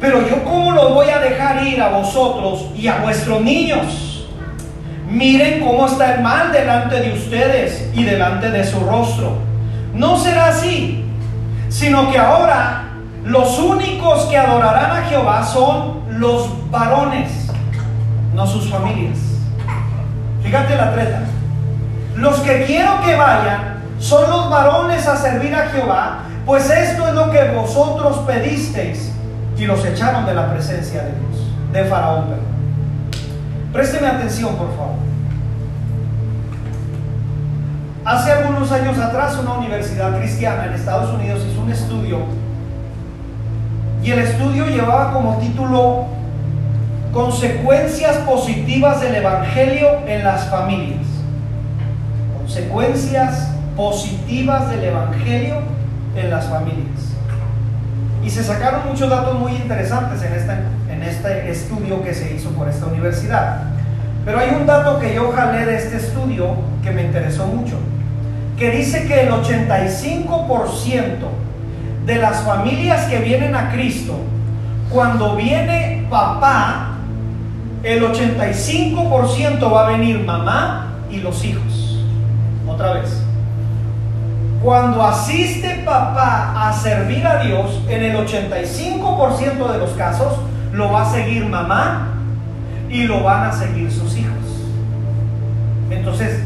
[0.00, 4.28] Pero yo cómo los voy a dejar ir a vosotros y a vuestros niños.
[5.08, 9.49] Miren cómo está el mal delante de ustedes y delante de su rostro
[9.94, 11.04] no será así,
[11.68, 12.84] sino que ahora
[13.24, 17.48] los únicos que adorarán a Jehová son los varones,
[18.34, 19.18] no sus familias.
[20.42, 21.22] Fíjate la treta.
[22.16, 27.14] Los que quiero que vayan son los varones a servir a Jehová, pues esto es
[27.14, 29.12] lo que vosotros pedisteis
[29.56, 32.24] y los echaron de la presencia de Dios, de Faraón.
[33.72, 35.09] Présteme atención, por favor.
[38.10, 42.18] Hace algunos años atrás una universidad cristiana en Estados Unidos hizo un estudio
[44.02, 46.06] y el estudio llevaba como título
[47.12, 51.06] Consecuencias positivas del Evangelio en las familias.
[52.36, 55.58] Consecuencias positivas del Evangelio
[56.16, 57.14] en las familias.
[58.24, 60.52] Y se sacaron muchos datos muy interesantes en este,
[60.92, 63.66] en este estudio que se hizo por esta universidad.
[64.24, 67.76] Pero hay un dato que yo jalé de este estudio que me interesó mucho
[68.60, 71.16] que dice que el 85%
[72.04, 74.18] de las familias que vienen a Cristo,
[74.92, 76.98] cuando viene papá,
[77.82, 82.04] el 85% va a venir mamá y los hijos.
[82.68, 83.22] Otra vez.
[84.62, 90.34] Cuando asiste papá a servir a Dios, en el 85% de los casos
[90.74, 92.08] lo va a seguir mamá
[92.90, 94.36] y lo van a seguir sus hijos.
[95.90, 96.42] Entonces,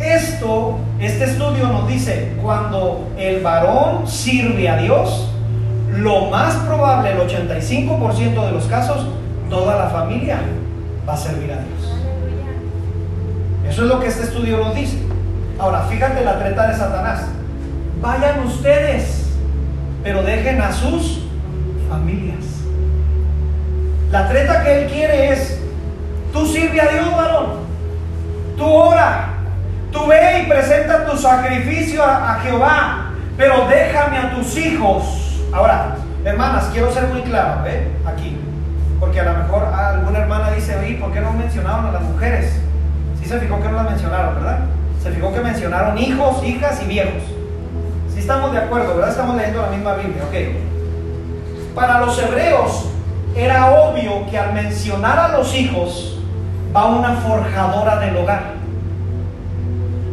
[0.00, 5.30] esto, este estudio nos dice, cuando el varón sirve a Dios,
[5.92, 9.06] lo más probable, el 85% de los casos,
[9.48, 10.38] toda la familia
[11.06, 11.94] va a servir a Dios.
[13.68, 14.98] Eso es lo que este estudio nos dice.
[15.58, 17.26] Ahora, fíjate la treta de Satanás.
[18.00, 19.26] vayan ustedes,
[20.02, 21.20] pero dejen a sus
[21.88, 22.46] familias.
[24.10, 25.60] La treta que él quiere es,
[26.32, 27.46] tú sirve a Dios, varón,
[28.56, 29.39] tú ora,
[29.92, 35.42] tú ve y presenta tu sacrificio a, Jehová, pero déjame a tus hijos.
[35.52, 37.88] Ahora, hermanas, quiero ser muy claro, ¿eh?
[38.06, 38.38] Aquí.
[38.98, 42.60] Porque a lo mejor alguna hermana dice, oye, ¿por qué no mencionaron a las mujeres?
[43.20, 44.60] Sí se fijó que no las mencionaron, ¿verdad?
[45.02, 47.22] Se fijó que mencionaron hijos, hijas y viejos.
[48.12, 49.10] Sí estamos de acuerdo, ¿verdad?
[49.10, 51.74] Estamos leyendo la misma Biblia, ok.
[51.74, 52.90] Para los hebreos
[53.34, 56.18] era obvio que al mencionar a los hijos
[56.74, 58.59] va una forjadora del hogar.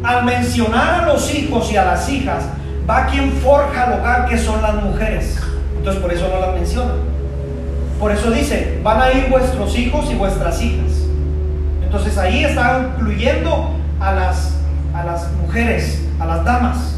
[0.08, 2.46] Al mencionar a los hijos y a las hijas
[2.90, 5.38] va quien forja el hogar, que son las mujeres.
[5.76, 6.96] Entonces por eso no las mencionan.
[8.00, 10.94] Por eso dice, van a ir vuestros hijos y vuestras hijas.
[11.84, 14.54] Entonces ahí está incluyendo a las,
[14.94, 16.96] a las mujeres, a las damas.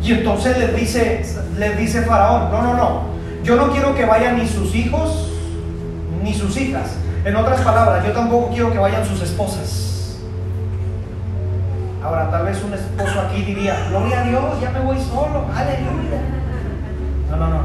[0.00, 1.24] Y entonces les dice,
[1.58, 3.02] les dice Faraón, no, no, no,
[3.42, 5.28] yo no quiero que vayan ni sus hijos
[6.22, 6.90] ni sus hijas.
[7.24, 9.87] En otras palabras, yo tampoco quiero que vayan sus esposas.
[12.08, 16.18] Ahora, tal vez un esposo aquí diría, gloria a Dios, ya me voy solo, aleluya.
[17.30, 17.58] No, no, no.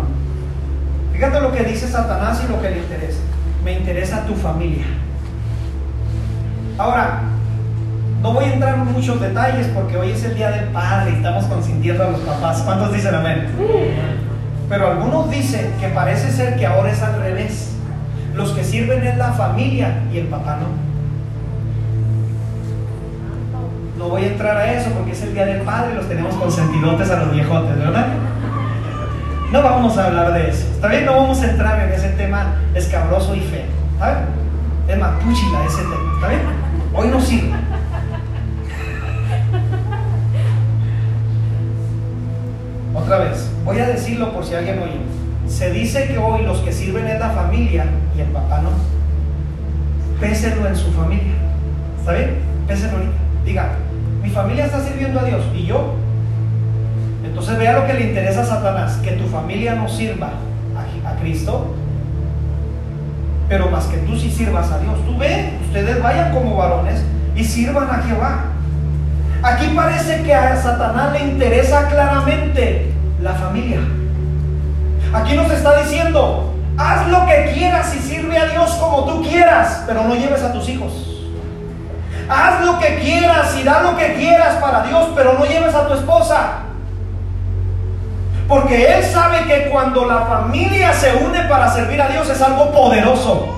[1.13, 3.21] Fíjate lo que dice Satanás y lo que le interesa.
[3.63, 4.83] Me interesa tu familia.
[6.77, 7.21] Ahora,
[8.21, 11.15] no voy a entrar en muchos detalles porque hoy es el día del padre y
[11.15, 12.63] estamos consintiendo a los papás.
[12.63, 13.47] ¿Cuántos dicen amén?
[14.67, 17.77] Pero algunos dicen que parece ser que ahora es al revés.
[18.35, 20.92] Los que sirven es la familia y el papá no.
[24.03, 26.35] No voy a entrar a eso porque es el día del padre y los tenemos
[26.35, 28.07] consentidotes a los viejotes, ¿verdad?
[29.49, 30.67] No vamos a hablar de eso.
[30.73, 33.63] Está bien, no vamos a entrar en ese tema escabroso y feo.
[33.93, 34.25] ¿Está bien?
[34.89, 36.15] Es mapuchila ese tema.
[36.15, 36.41] ¿Está bien?
[36.93, 37.53] Hoy no sirve.
[42.93, 44.99] Otra vez, voy a decirlo por si alguien oye.
[45.47, 47.85] Se dice que hoy los que sirven es la familia
[48.17, 48.71] y el papá no.
[50.19, 51.35] Pésenlo en su familia.
[52.01, 52.39] ¿Está bien?
[52.67, 53.13] Pésenlo ahorita.
[53.45, 53.71] Diga,
[54.23, 55.95] mi familia está sirviendo a Dios y yo
[57.33, 60.29] entonces vea lo que le interesa a Satanás, que tu familia no sirva
[61.05, 61.73] a, Cristo,
[63.49, 64.93] pero más que tú sí sirvas a Dios.
[65.05, 67.03] Tú ve, ustedes vayan como varones
[67.35, 68.45] y sirvan a Jehová.
[69.41, 73.79] Aquí parece que a Satanás le interesa claramente la familia.
[75.13, 79.83] Aquí nos está diciendo, haz lo que quieras y sirve a Dios como tú quieras,
[79.87, 81.12] pero no lleves a tus hijos.
[82.29, 85.87] Haz lo que quieras y da lo que quieras para Dios, pero no lleves a
[85.87, 86.59] tu esposa.
[88.47, 92.71] Porque Él sabe que cuando la familia se une para servir a Dios es algo
[92.71, 93.55] poderoso.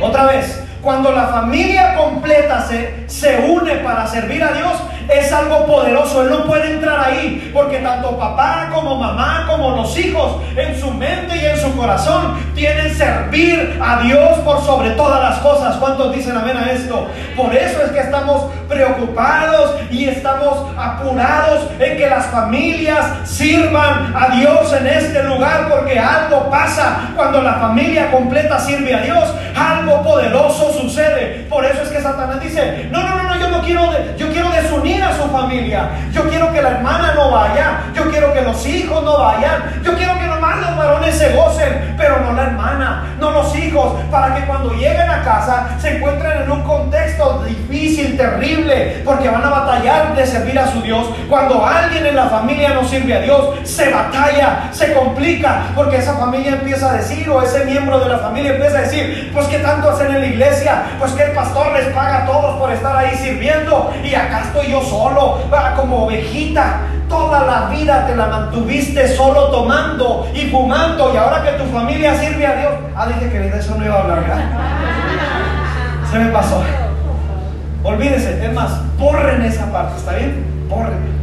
[0.00, 4.72] Otra vez, cuando la familia completa se, se une para servir a Dios,
[5.08, 6.22] es algo poderoso.
[6.22, 10.90] Él no puede entrar ahí porque tanto papá como mamá como los hijos en su
[10.92, 15.76] mente y en su corazón tienen servir a Dios por sobre todas las cosas.
[15.76, 17.06] ¿Cuántos dicen amén a esto?
[17.36, 24.36] Por eso es que estamos preocupados y estamos apurados en que las familias sirvan a
[24.36, 29.34] Dios en este lugar porque algo pasa cuando la familia completa sirve a Dios.
[29.56, 31.46] Algo poderoso sucede.
[31.48, 34.47] Por eso es que Satanás dice, no, no, no, no yo no quiero, yo quiero
[34.88, 35.90] desunir a su familia.
[36.12, 37.80] Yo quiero que la hermana no vaya.
[37.94, 39.82] Yo quiero que los hijos no vayan.
[39.82, 43.94] Yo quiero que nomás los varones se gocen, pero no la hermana, no los hijos,
[44.10, 49.44] para que cuando lleguen a casa se encuentren en un contexto difícil, terrible, porque van
[49.44, 51.06] a batallar de servir a su Dios.
[51.28, 56.14] Cuando alguien en la familia no sirve a Dios, se batalla, se complica, porque esa
[56.14, 59.58] familia empieza a decir, o ese miembro de la familia empieza a decir, pues que
[59.58, 62.96] tanto hacen en la iglesia, pues que el pastor les paga a todos por estar
[62.96, 65.38] ahí sirviendo, y acá estoy yo solo,
[65.76, 66.80] como ovejita.
[67.08, 72.14] Toda la vida te la mantuviste solo tomando y fumando y ahora que tu familia
[72.14, 72.72] sirve a Dios.
[72.94, 74.24] Ah, dije que de eso no iba a hablar.
[76.10, 76.62] Se me pasó.
[77.82, 80.44] Olvídese, es más, borren esa parte, ¿está bien?
[80.68, 81.18] Borren.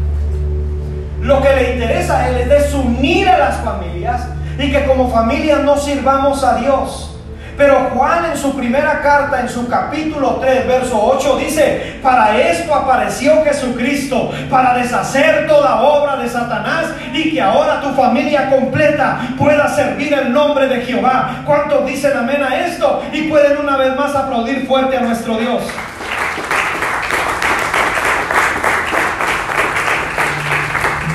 [1.22, 5.58] Lo que le interesa a él es desunir a las familias y que como familia
[5.60, 7.15] no sirvamos a Dios.
[7.58, 12.73] Pero Juan en su primera carta, en su capítulo 3, verso 8, dice, para esto
[12.75, 19.69] apareció Jesucristo, para deshacer toda obra de Satanás y que ahora tu familia completa pueda
[19.69, 21.43] servir el nombre de Jehová.
[21.45, 23.01] ¿Cuántos dicen amén a esto?
[23.13, 25.63] Y pueden una vez más aplaudir fuerte a nuestro Dios.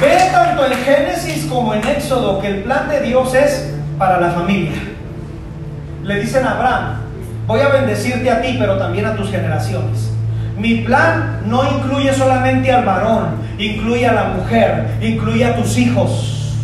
[0.01, 4.31] Ve tanto en Génesis como en Éxodo que el plan de Dios es para la
[4.31, 4.81] familia
[6.03, 7.01] le dicen a Abraham,
[7.47, 10.11] voy a bendecirte a ti, pero también a tus generaciones.
[10.57, 16.55] Mi plan no incluye solamente al varón, incluye a la mujer, incluye a tus hijos,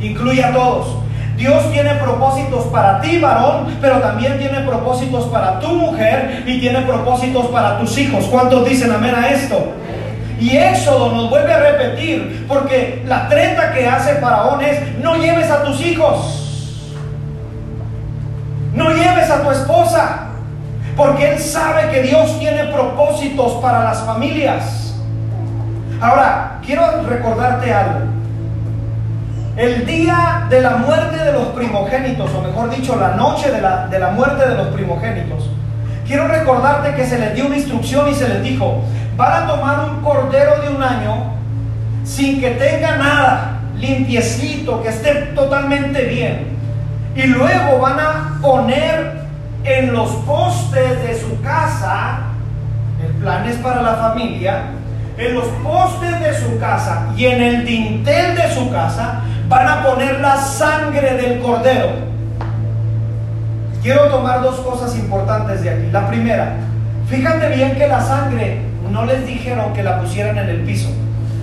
[0.00, 0.96] incluye a todos.
[1.36, 6.80] Dios tiene propósitos para ti, varón, pero también tiene propósitos para tu mujer y tiene
[6.82, 8.26] propósitos para tus hijos.
[8.26, 9.72] ¿Cuántos dicen amén a esto?
[10.38, 15.50] Y Éxodo nos vuelve a repetir, porque la treta que hace Faraón es, no lleves
[15.50, 16.39] a tus hijos,
[18.72, 20.26] no lleves a tu esposa,
[20.96, 24.94] porque Él sabe que Dios tiene propósitos para las familias.
[26.00, 28.00] Ahora, quiero recordarte algo.
[29.56, 33.88] El día de la muerte de los primogénitos, o mejor dicho, la noche de la,
[33.88, 35.50] de la muerte de los primogénitos,
[36.06, 38.82] quiero recordarte que se les dio una instrucción y se les dijo,
[39.16, 41.34] van a tomar un cordero de un año
[42.04, 46.49] sin que tenga nada, limpiecito, que esté totalmente bien.
[47.22, 49.20] Y luego van a poner
[49.64, 52.20] en los postes de su casa,
[53.04, 54.62] el plan es para la familia,
[55.18, 59.84] en los postes de su casa y en el dintel de su casa van a
[59.84, 61.88] poner la sangre del cordero.
[63.82, 65.90] Quiero tomar dos cosas importantes de aquí.
[65.92, 66.54] La primera,
[67.06, 70.88] fíjate bien que la sangre no les dijeron que la pusieran en el piso,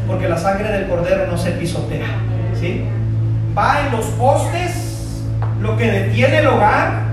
[0.08, 2.08] porque la sangre del cordero no se pisotea.
[2.60, 2.84] ¿sí?
[3.56, 4.87] Va en los postes,
[5.62, 7.08] lo que detiene el hogar,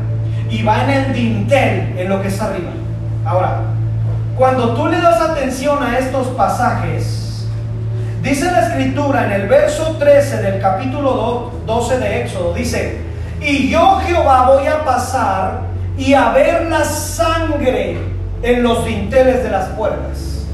[0.51, 2.70] y va en el dintel, en lo que está arriba.
[3.24, 3.62] Ahora,
[4.36, 7.24] cuando tú le das atención a estos pasajes,
[8.24, 12.99] Dice la escritura en el verso 13 del capítulo 12 de Éxodo, dice,
[13.38, 15.61] y yo Jehová voy a pasar
[15.99, 17.99] y a ver la sangre
[18.42, 20.47] en los dinteles de las puertas.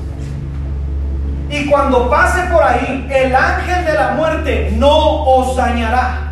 [1.49, 6.30] Y cuando pase por ahí, el ángel de la muerte no os dañará.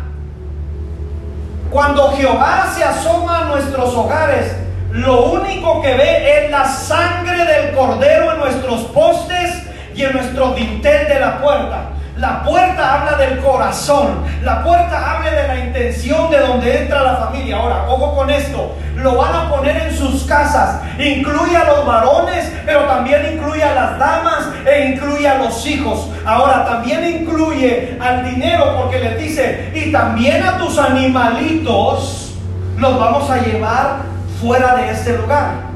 [1.69, 4.55] Cuando Jehová se asoma a nuestros hogares,
[4.91, 10.53] lo único que ve es la sangre del cordero en nuestros postes y en nuestro
[10.55, 11.89] dintel de la puerta.
[12.17, 14.25] La puerta habla del corazón.
[14.41, 17.57] La puerta habla de la intención de donde entra la familia.
[17.57, 18.75] Ahora, ojo con esto.
[18.95, 20.81] Lo van a poner en sus casas.
[20.99, 26.07] Incluye a los varones, pero también incluye a las damas e incluye a los hijos.
[26.25, 32.33] Ahora, también incluye al dinero porque les dice, y también a tus animalitos
[32.77, 33.97] los vamos a llevar
[34.41, 35.69] fuera de este lugar.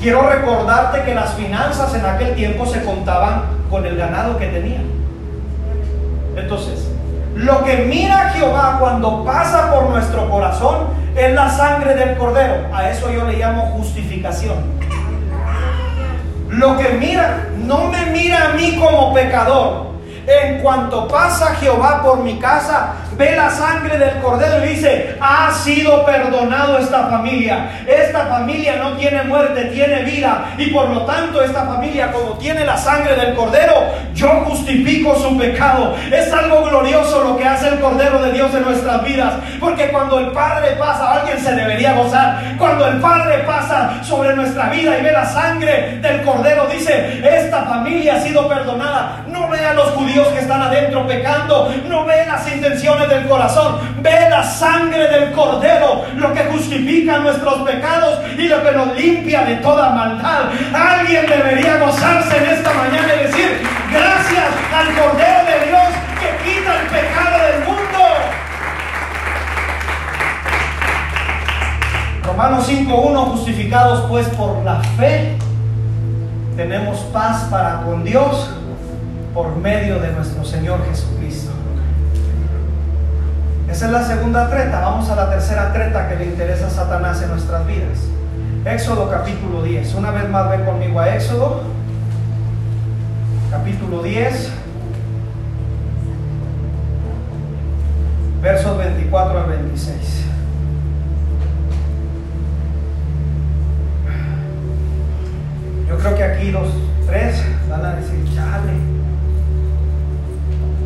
[0.00, 4.84] Quiero recordarte que las finanzas en aquel tiempo se contaban con el ganado que tenían.
[6.36, 6.90] Entonces,
[7.36, 12.74] lo que mira Jehová cuando pasa por nuestro corazón es la sangre del cordero.
[12.74, 14.56] A eso yo le llamo justificación.
[16.48, 19.88] Lo que mira, no me mira a mí como pecador.
[20.26, 25.50] En cuanto pasa Jehová por mi casa, ve la sangre del cordero y dice, ha
[25.52, 27.70] sido perdonado esta familia.
[27.86, 30.52] Esta familia no tiene muerte, tiene vida.
[30.58, 33.74] Y por lo tanto esta familia como tiene la sangre del cordero,
[34.14, 35.96] yo justifico su pecado.
[36.10, 39.34] Es algo glorioso lo que hace el cordero de Dios en nuestras vidas.
[39.58, 42.56] Porque cuando el Padre pasa, alguien se debería gozar.
[42.58, 47.64] Cuando el Padre pasa sobre nuestra vida y ve la sangre del cordero, dice, esta
[47.64, 49.24] familia ha sido perdonada.
[49.28, 51.72] No ve a los judíos que están adentro pecando.
[51.88, 53.78] No ve las intenciones del corazón.
[54.00, 59.44] Ve la sangre del cordero, lo que justifica nuestros pecados y lo que nos limpia
[59.44, 60.50] de toda maldad.
[60.74, 64.44] Alguien debería gozarse en esta mañana y decir, gracias
[64.74, 65.82] al cordero de Dios
[66.20, 67.76] que quita el pecado del mundo.
[72.24, 75.36] Romanos 5.1, justificados pues por la fe,
[76.56, 78.50] tenemos paz para con Dios
[79.34, 81.55] por medio de nuestro Señor Jesucristo.
[83.70, 84.80] Esa es la segunda treta.
[84.80, 87.98] Vamos a la tercera treta que le interesa a Satanás en nuestras vidas.
[88.64, 89.94] Éxodo capítulo 10.
[89.94, 91.62] Una vez más ven conmigo a Éxodo.
[93.50, 94.50] Capítulo 10.
[98.40, 100.24] Versos 24 al 26.
[105.88, 106.68] Yo creo que aquí los
[107.06, 108.72] tres van a decir, chale.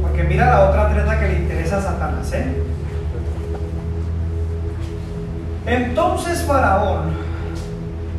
[0.01, 2.70] Porque mira la otra treta que le interesa a Satanás, ¿eh?
[5.66, 7.12] Entonces Faraón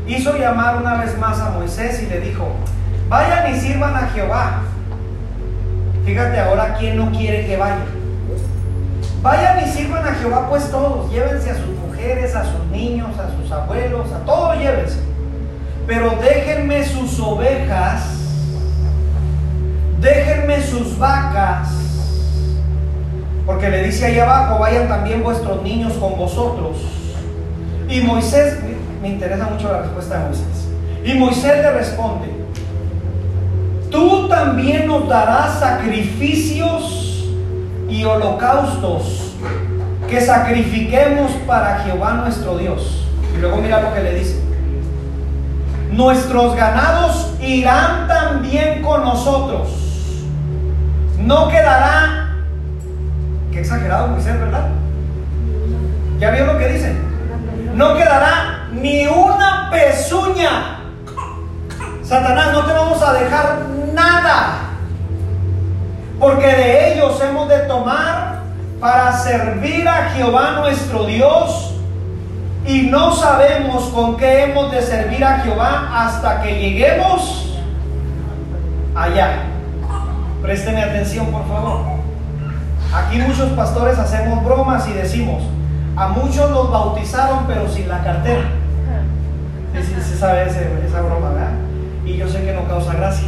[0.07, 2.47] hizo llamar una vez más a Moisés y le dijo,
[3.09, 4.61] vayan y sirvan a Jehová.
[6.05, 7.85] Fíjate ahora quién no quiere que vaya.
[9.23, 13.35] Vayan y sirvan a Jehová pues todos, llévense a sus mujeres, a sus niños, a
[13.35, 14.99] sus abuelos, a todos llévense.
[15.87, 18.03] Pero déjenme sus ovejas,
[19.99, 21.69] déjenme sus vacas,
[23.45, 27.00] porque le dice ahí abajo, vayan también vuestros niños con vosotros
[27.91, 28.57] y Moisés,
[29.01, 30.69] me interesa mucho la respuesta de Moisés.
[31.03, 32.41] Y Moisés le responde,
[34.31, 37.25] también nos dará sacrificios
[37.89, 39.33] y holocaustos
[40.09, 43.05] que sacrifiquemos para Jehová nuestro Dios.
[43.35, 44.41] Y luego mira lo que le dice.
[45.91, 50.25] Nuestros ganados irán también con nosotros.
[51.19, 52.35] No quedará,
[53.51, 54.69] qué exagerado Moisés, ¿verdad?
[56.19, 56.95] ¿Ya vio lo que dice?
[57.75, 60.79] No quedará ni una pezuña.
[62.03, 63.59] Satanás, no te vamos a dejar
[63.93, 64.57] nada.
[66.19, 68.41] Porque de ellos hemos de tomar
[68.79, 71.75] para servir a Jehová nuestro Dios
[72.65, 77.57] y no sabemos con qué hemos de servir a Jehová hasta que lleguemos
[78.95, 79.43] allá.
[80.41, 81.81] Présteme atención, por favor.
[82.93, 85.43] Aquí muchos pastores hacemos bromas y decimos,
[85.95, 88.43] a muchos los bautizaron pero sin la cartera.
[89.73, 91.51] Se sabe esa broma, ¿verdad?
[92.05, 93.27] Y yo sé que no causa gracia.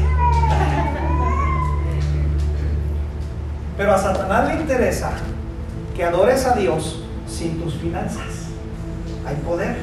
[3.78, 5.12] Pero a Satanás le interesa
[5.96, 8.50] que adores a Dios sin tus finanzas
[9.26, 9.78] hay poder.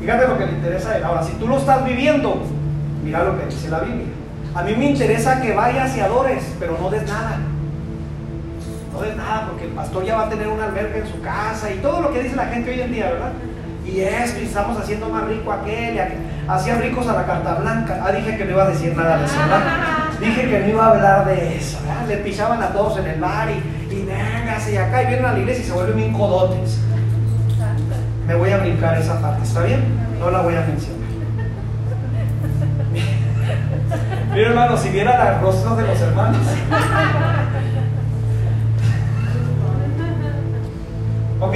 [0.00, 1.04] Fíjate lo que le interesa a él.
[1.04, 2.42] Ahora, si tú lo estás viviendo,
[3.02, 4.06] mira lo que dice la Biblia.
[4.54, 7.38] A mí me interesa que vayas y adores, pero no des nada.
[8.98, 11.70] No des nada, porque el pastor ya va a tener una alberca en su casa
[11.70, 13.32] y todo lo que dice la gente hoy en día, ¿verdad?
[13.86, 16.18] Y esto, y estamos haciendo más rico aquel, y aquel.
[16.48, 18.02] Hacían ricos a la carta blanca.
[18.04, 19.62] Ah, dije que no iba a decir nada de eso, ¿verdad?
[20.20, 22.08] Dije que no iba a hablar de eso, ¿verdad?
[22.08, 24.08] Le pisaban a todos en el bar y, y
[24.72, 26.80] y acá, y vienen a la iglesia y se vuelven bien codotes
[28.28, 29.82] me voy a brincar esa parte, ¿está bien?
[30.20, 31.08] No la voy a mencionar.
[34.34, 36.42] Mira hermano, si viera los rostros de los hermanos.
[41.40, 41.54] Ok,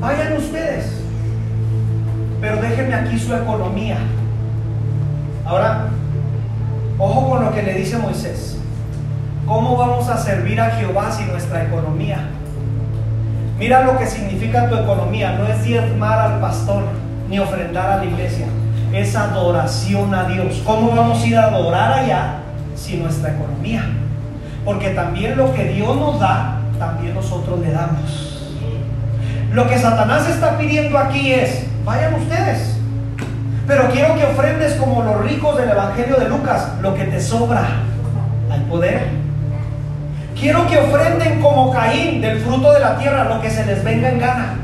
[0.00, 1.00] vayan ustedes,
[2.40, 3.98] pero déjenme aquí su economía.
[5.44, 5.88] Ahora,
[6.98, 8.58] ojo con lo que le dice Moisés.
[9.46, 12.30] ¿Cómo vamos a servir a Jehová si nuestra economía
[13.58, 15.32] Mira lo que significa tu economía.
[15.38, 16.84] No es diezmar al pastor
[17.28, 18.46] ni ofrendar a la iglesia.
[18.92, 20.62] Es adoración a Dios.
[20.64, 22.34] ¿Cómo vamos a ir a adorar allá
[22.74, 23.82] si nuestra economía?
[24.64, 28.36] Porque también lo que Dios nos da, también nosotros le damos.
[29.52, 32.76] Lo que Satanás está pidiendo aquí es, vayan ustedes.
[33.66, 37.66] Pero quiero que ofrendes como los ricos del Evangelio de Lucas, lo que te sobra.
[38.50, 39.08] Hay poder.
[40.38, 44.10] Quiero que ofrenden como Caín del fruto de la tierra lo que se les venga
[44.10, 44.54] en gana.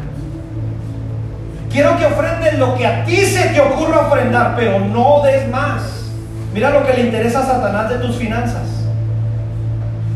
[1.71, 6.11] Quiero que ofrenden lo que a ti se te ocurra ofrendar, pero no des más.
[6.53, 8.72] Mira lo que le interesa a Satanás de tus finanzas.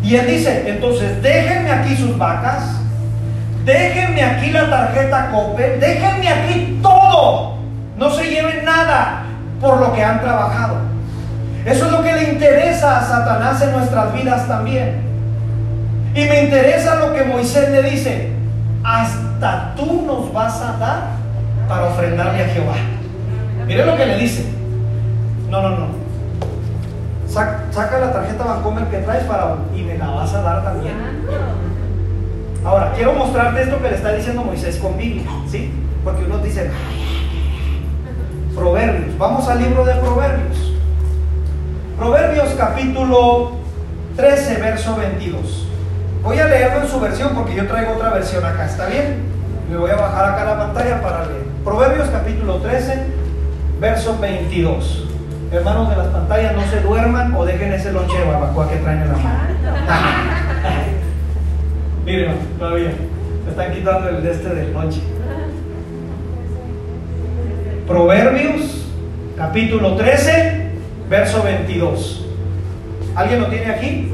[0.03, 2.63] Y él dice, entonces déjenme aquí sus vacas,
[3.65, 7.57] déjenme aquí la tarjeta COPE, déjenme aquí todo.
[7.99, 9.25] No se lleven nada
[9.61, 10.77] por lo que han trabajado.
[11.65, 15.03] Eso es lo que le interesa a Satanás en nuestras vidas también.
[16.15, 18.31] Y me interesa lo que Moisés le dice,
[18.85, 21.01] hasta tú nos vas a dar
[21.69, 22.77] para ofrendarle a Jehová.
[23.67, 24.47] Mire lo que le dice.
[25.51, 26.06] No, no, no.
[27.37, 30.95] Saca, la tarjeta Bancomer que traes para y me la vas a dar también.
[32.65, 35.71] Ahora, quiero mostrarte esto que le está diciendo Moisés con Biblia, ¿sí?
[36.03, 36.71] Porque uno dice,
[38.55, 39.19] Proverbios.
[39.19, 40.73] Vamos al libro de Proverbios.
[41.99, 43.53] Proverbios capítulo
[44.17, 45.69] 13, verso 22.
[46.23, 49.25] Voy a leerlo en su versión porque yo traigo otra versión acá, ¿está bien?
[49.71, 51.45] Me voy a bajar acá la pantalla para leer.
[51.63, 53.05] Proverbios capítulo 13,
[53.79, 55.06] verso 22.
[55.53, 59.03] Hermanos de las pantallas, no se duerman o dejen ese lonche de barbacoa que traen
[59.03, 59.25] en la mano.
[62.05, 62.91] Miren, todavía.
[63.45, 65.01] Se están quitando el de este del lonche.
[67.87, 68.89] Proverbios
[69.37, 70.71] capítulo 13,
[71.09, 72.27] verso 22.
[73.15, 74.13] ¿Alguien lo tiene aquí?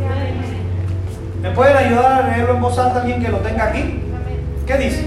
[1.41, 4.03] ¿Me pueden ayudar a leerlo en voz alta alguien que lo tenga aquí?
[4.67, 5.07] ¿Qué dice?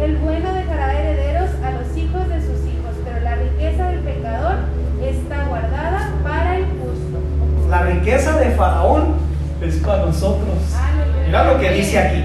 [0.00, 4.56] El bueno dejará herederos a los hijos de sus hijos, pero la riqueza del pecador
[5.02, 7.18] está guardada para el justo.
[7.70, 9.14] La riqueza de Faraón
[9.62, 10.56] es para nosotros.
[11.24, 12.24] Mira lo que dice aquí.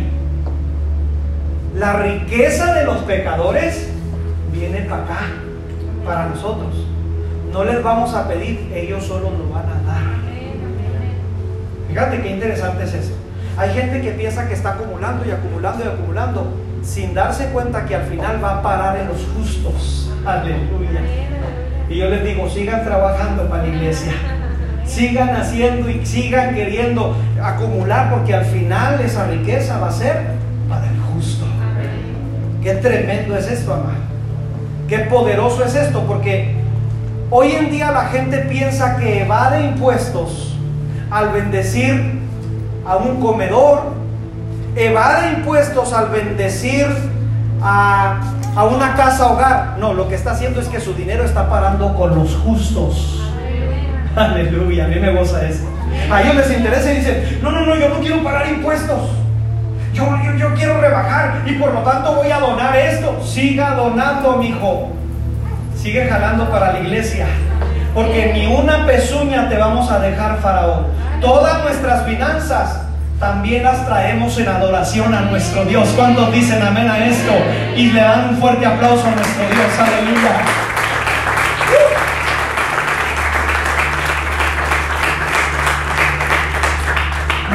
[1.76, 3.90] La riqueza de los pecadores
[4.52, 5.20] viene para acá,
[6.04, 6.88] para nosotros.
[7.54, 10.04] No les vamos a pedir, ellos solo lo van a dar.
[11.90, 13.14] Fíjate qué interesante es eso.
[13.56, 17.96] Hay gente que piensa que está acumulando y acumulando y acumulando sin darse cuenta que
[17.96, 20.12] al final va a parar en los justos.
[20.26, 21.02] Aleluya.
[21.88, 24.12] Y yo les digo, sigan trabajando para la iglesia.
[24.96, 30.22] Sigan haciendo y sigan queriendo acumular porque al final esa riqueza va a ser
[30.70, 31.46] para el justo.
[32.64, 34.06] Qué tremendo es esto, amado.
[34.88, 36.56] Qué poderoso es esto porque
[37.32, 40.56] Hoy en día la gente piensa que evade impuestos
[41.10, 42.22] al bendecir
[42.86, 43.82] a un comedor,
[44.76, 46.86] evade impuestos al bendecir
[47.64, 48.22] a,
[48.56, 49.78] a una casa hogar.
[49.80, 53.25] No, lo que está haciendo es que su dinero está parando con los justos.
[54.18, 55.64] Aleluya, a mí me goza eso.
[56.10, 59.10] A ellos les interesa y dicen, no, no, no, yo no quiero pagar impuestos.
[59.94, 63.22] Yo, yo, yo quiero rebajar y por lo tanto voy a donar esto.
[63.24, 64.92] Siga donando, mi hijo.
[65.76, 67.28] Sigue jalando para la iglesia.
[67.94, 70.88] Porque ni una pezuña te vamos a dejar, Faraón.
[71.22, 72.82] Todas nuestras finanzas
[73.20, 75.88] también las traemos en adoración a nuestro Dios.
[75.96, 77.32] ¿Cuántos dicen amén a esto?
[77.76, 79.80] Y le dan un fuerte aplauso a nuestro Dios.
[79.80, 80.75] Aleluya.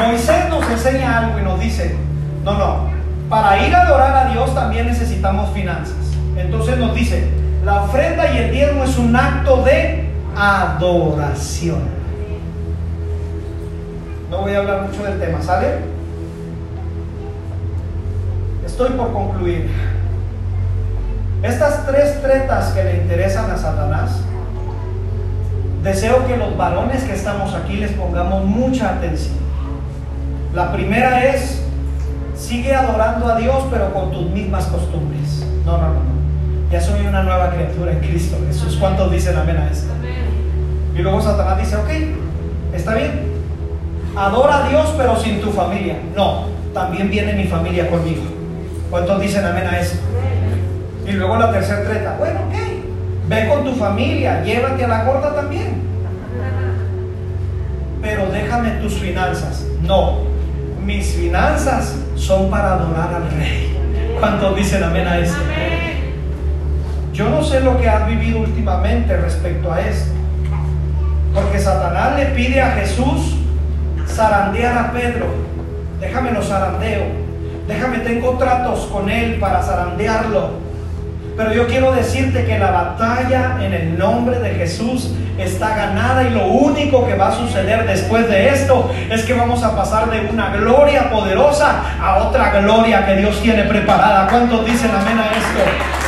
[0.06, 1.94] Moisés nos enseña algo y nos dice,
[2.44, 2.90] no, no,
[3.28, 5.96] para ir a adorar a Dios también necesitamos finanzas.
[6.36, 7.28] Entonces nos dice,
[7.64, 11.82] la ofrenda y el diezmo es un acto de adoración.
[14.30, 15.78] No voy a hablar mucho del tema, ¿sale?
[18.64, 19.70] Estoy por concluir.
[21.42, 24.20] Estas tres tretas que le interesan a Satanás,
[25.82, 29.39] deseo que los varones que estamos aquí les pongamos mucha atención.
[30.54, 31.62] La primera es,
[32.34, 35.46] sigue adorando a Dios pero con tus mismas costumbres.
[35.64, 36.20] No, no, no, no.
[36.72, 38.76] Ya soy una nueva criatura en Cristo Jesús.
[38.80, 39.92] ¿Cuántos dicen amén a esto?
[40.96, 41.88] Y luego Satanás dice, ok,
[42.74, 43.30] está bien.
[44.16, 45.96] Adora a Dios pero sin tu familia.
[46.16, 48.22] No, también viene mi familia conmigo.
[48.90, 49.98] ¿Cuántos dicen amén a esto?
[51.06, 52.54] Y luego la tercera treta, bueno, ok,
[53.28, 55.82] ve con tu familia, llévate a la gorda también.
[58.02, 59.64] Pero déjame tus finanzas.
[59.82, 60.29] No,
[60.84, 63.76] mis finanzas son para adorar al rey.
[64.18, 65.38] ¿Cuántos dicen amén a esto?
[67.12, 70.12] Yo no sé lo que has vivido últimamente respecto a esto.
[71.34, 73.36] Porque Satanás le pide a Jesús
[74.06, 75.26] zarandear a Pedro.
[76.00, 77.04] Déjame lo zarandeo.
[77.68, 80.50] Déjame, tengo tratos con él para zarandearlo.
[81.40, 86.28] Pero yo quiero decirte que la batalla en el nombre de Jesús está ganada y
[86.34, 90.28] lo único que va a suceder después de esto es que vamos a pasar de
[90.30, 94.28] una gloria poderosa a otra gloria que Dios tiene preparada.
[94.28, 95.64] ¿Cuántos dicen amén a esto?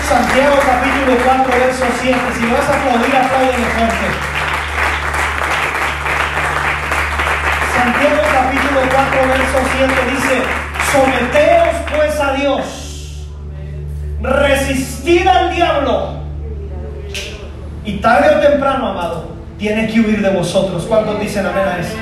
[0.07, 2.18] Santiago capítulo 4, verso 7.
[2.39, 4.07] Si vas a aplaudir, apláudele fuerte.
[7.72, 10.43] Santiago capítulo 4, verso 7 dice,
[10.93, 12.82] someteos pues a Dios,
[14.22, 16.22] resistid al diablo,
[17.84, 20.84] y tarde o temprano, amado, tiene que huir de vosotros.
[20.88, 21.96] ¿Cuántos dicen amén a eso?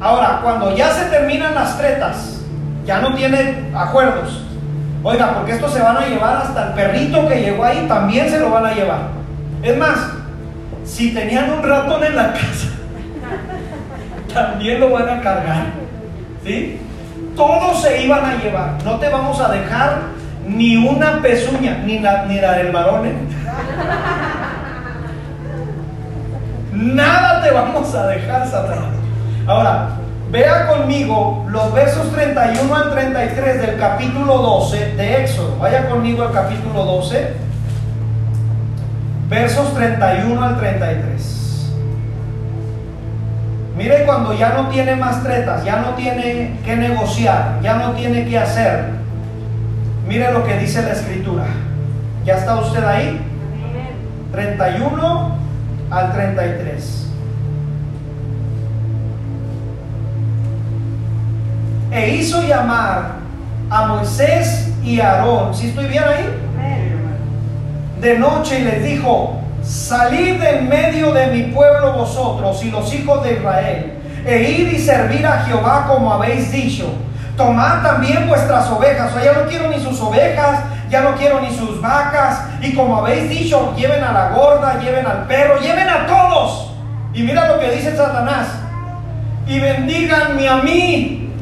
[0.00, 2.40] Ahora, cuando ya se terminan las tretas,
[2.86, 4.44] ya no tiene acuerdos.
[5.02, 8.40] Oiga, porque estos se van a llevar hasta el perrito que llegó ahí, también se
[8.40, 9.08] lo van a llevar.
[9.62, 9.98] Es más,
[10.84, 12.68] si tenían un ratón en la casa,
[14.34, 15.64] también lo van a cargar.
[16.44, 16.80] ¿Sí?
[17.36, 18.78] Todos se iban a llevar.
[18.84, 19.98] No te vamos a dejar
[20.46, 23.06] ni una pezuña, ni la, ni la del varón.
[23.06, 23.14] ¿eh?
[26.72, 28.94] Nada te vamos a dejar, Satanás.
[29.46, 29.90] Ahora,
[30.30, 35.56] vea conmigo los versos 31 al 33 del capítulo 12 de Éxodo.
[35.58, 37.34] Vaya conmigo al capítulo 12,
[39.28, 41.40] versos 31 al 33.
[43.76, 48.28] Mire cuando ya no tiene más tretas, ya no tiene que negociar, ya no tiene
[48.28, 48.99] que hacer.
[50.10, 51.44] Mire lo que dice la escritura.
[52.24, 53.20] ¿Ya está usted ahí?
[54.32, 55.36] 31
[55.88, 57.06] al 33.
[61.92, 63.18] E hizo llamar
[63.70, 65.54] a Moisés y a Aarón.
[65.54, 66.26] ¿Sí estoy bien ahí?
[68.00, 73.22] De noche y les dijo, salid en medio de mi pueblo vosotros y los hijos
[73.22, 73.92] de Israel,
[74.26, 76.92] e ir y servir a Jehová como habéis dicho.
[77.36, 79.12] Tomad también vuestras ovejas.
[79.14, 82.42] O ya no quiero ni sus ovejas, ya no quiero ni sus vacas.
[82.60, 86.72] Y como habéis dicho, lleven a la gorda, lleven al perro, lleven a todos.
[87.12, 88.48] Y mira lo que dice Satanás.
[89.46, 91.32] Y bendíganme a mí.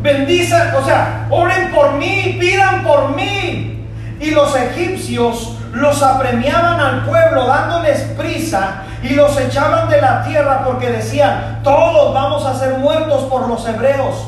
[0.00, 3.86] Bendizan, o sea, oren por mí, pidan por mí.
[4.20, 10.62] Y los egipcios los apremiaban al pueblo dándoles prisa y los echaban de la tierra
[10.64, 14.26] porque decían, todos vamos a ser muertos por los hebreos.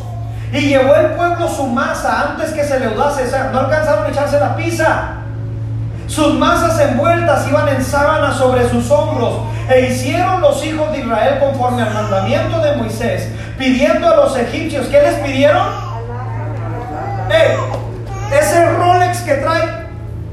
[0.52, 4.08] Y llevó el pueblo su masa antes que se leudase, o sea, no alcanzaron a
[4.08, 5.12] echarse la pisa.
[6.08, 9.42] Sus masas envueltas iban en sábanas sobre sus hombros.
[9.68, 14.86] E hicieron los hijos de Israel conforme al mandamiento de Moisés, pidiendo a los egipcios,
[14.86, 15.68] ¿qué les pidieron?
[17.30, 17.56] Eh,
[18.36, 19.62] ese Rolex que trae,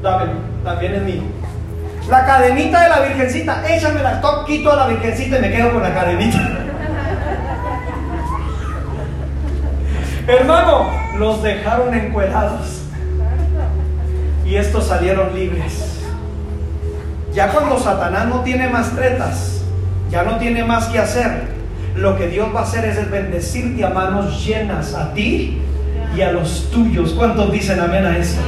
[0.01, 0.31] dámelo,
[0.63, 1.21] también es mío.
[2.09, 5.83] La cadenita de la virgencita, échame la quito a la virgencita y me quedo con
[5.83, 6.39] la cadenita.
[10.27, 12.81] Hermano, los dejaron encuerados.
[14.45, 16.01] Y estos salieron libres.
[17.33, 19.61] Ya cuando Satanás no tiene más tretas,
[20.09, 21.43] ya no tiene más que hacer,
[21.95, 25.61] lo que Dios va a hacer es bendecirte a manos llenas a ti
[26.15, 27.13] y a los tuyos.
[27.13, 28.39] ¿Cuántos dicen amén a eso?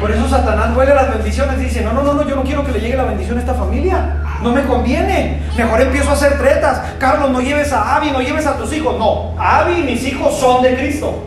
[0.00, 2.64] Por eso Satanás huele las bendiciones y dice, no, no, no, no, yo no quiero
[2.64, 4.22] que le llegue la bendición a esta familia.
[4.42, 5.42] No me conviene.
[5.56, 6.80] Mejor empiezo a hacer tretas.
[6.98, 8.96] Carlos, no lleves a Abby, no lleves a tus hijos.
[8.98, 11.26] No, Abby y mis hijos son de Cristo.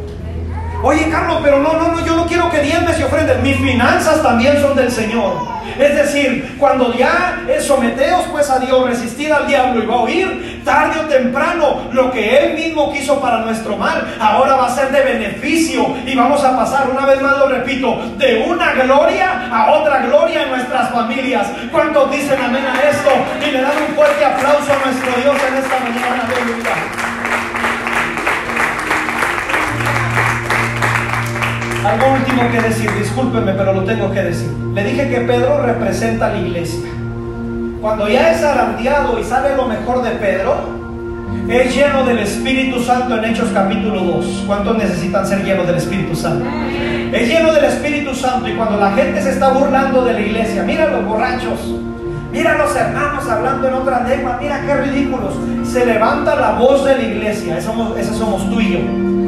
[0.85, 3.41] Oye, Carlos, pero no, no, no, yo no quiero que diezmes y ofrendes.
[3.41, 5.47] Mis finanzas también son del Señor.
[5.79, 10.61] Es decir, cuando ya someteos pues a Dios, resistir al diablo y va a oír,
[10.65, 14.91] tarde o temprano, lo que Él mismo quiso para nuestro mal, ahora va a ser
[14.91, 19.71] de beneficio y vamos a pasar, una vez más lo repito, de una gloria a
[19.71, 21.47] otra gloria en nuestras familias.
[21.71, 23.09] ¿Cuántos dicen amén a esto?
[23.47, 26.27] Y le dan un fuerte aplauso a nuestro Dios en esta mañana.
[26.27, 27.12] Aleluya.
[31.85, 34.49] Algo último que decir, discúlpeme, pero lo tengo que decir.
[34.73, 36.89] Le dije que Pedro representa a la iglesia.
[37.81, 40.55] Cuando ya es arandeado y sale lo mejor de Pedro,
[41.49, 44.43] es lleno del Espíritu Santo en Hechos capítulo 2.
[44.47, 46.45] ¿Cuántos necesitan ser llenos del Espíritu Santo?
[47.11, 50.63] Es lleno del Espíritu Santo y cuando la gente se está burlando de la iglesia,
[50.63, 51.59] mira los borrachos,
[52.31, 55.33] mira los hermanos hablando en otra lengua, mira qué ridículos.
[55.65, 59.22] Se levanta la voz de la iglesia, esa somos, ese somos tú y yo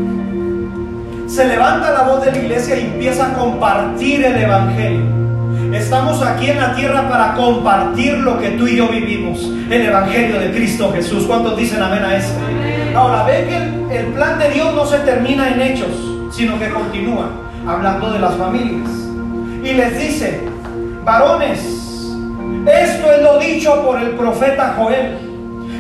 [1.27, 5.05] se levanta la voz de la iglesia y empieza a compartir el Evangelio.
[5.73, 10.39] Estamos aquí en la tierra para compartir lo que tú y yo vivimos, el Evangelio
[10.39, 11.25] de Cristo Jesús.
[11.25, 12.33] ¿Cuántos dicen amén a eso?
[12.95, 15.89] Ahora, ve que el, el plan de Dios no se termina en hechos,
[16.31, 17.29] sino que continúa
[17.67, 18.89] hablando de las familias.
[19.63, 20.47] Y les dice,
[21.03, 21.59] varones,
[22.65, 25.24] esto es lo dicho por el profeta Joel.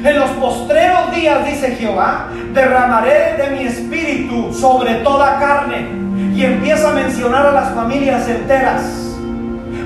[0.05, 5.87] En los postreros días, dice Jehová, derramaré de mi espíritu sobre toda carne.
[6.35, 8.83] Y empieza a mencionar a las familias enteras.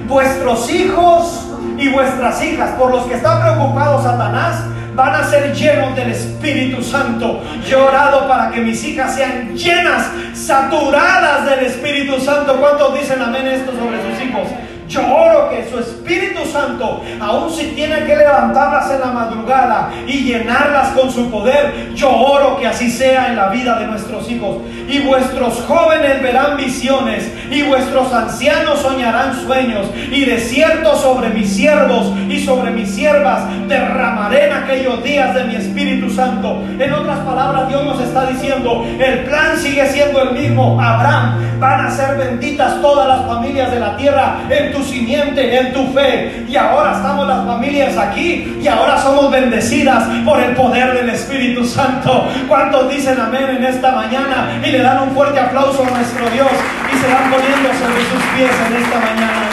[0.09, 1.47] Vuestros hijos
[1.77, 6.83] y vuestras hijas, por los que está preocupado Satanás, van a ser llenos del Espíritu
[6.83, 7.41] Santo.
[7.65, 12.57] Yo he orado para que mis hijas sean llenas, saturadas del Espíritu Santo.
[12.59, 14.49] ¿Cuántos dicen amén esto sobre sus hijos?
[14.89, 20.23] Yo oro que su Espíritu Santo, aun si tiene que levantarlas en la madrugada y
[20.23, 24.57] llenarlas con su poder, yo oro que así sea en la vida de nuestros hijos.
[24.87, 29.85] Y vuestros jóvenes verán visiones y vuestros ancianos soñarán sueños.
[30.11, 35.43] Y de cierto sobre mis siervos y sobre mis siervas derramaré en aquellos días de
[35.43, 36.63] mi Espíritu Santo.
[36.79, 40.81] En otras palabras, Dios nos está diciendo, el plan sigue siendo el mismo.
[40.81, 45.73] Abraham, van a ser benditas todas las familias de la tierra en tu simiente, en
[45.73, 46.45] tu fe.
[46.47, 51.65] Y ahora estamos las familias aquí y ahora somos bendecidas por el poder del Espíritu
[51.65, 52.27] Santo.
[52.47, 56.49] ¿Cuántos dicen amén en esta mañana y le dan un fuerte aplauso a nuestro Dios
[56.93, 59.49] y se van poniendo sobre sus pies en esta mañana?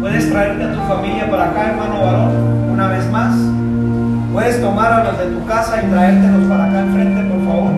[0.00, 2.45] Puedes traerte a tu familia para acá, hermano varón,
[4.92, 7.72] a los de tu casa y traértelos para acá enfrente, por favor.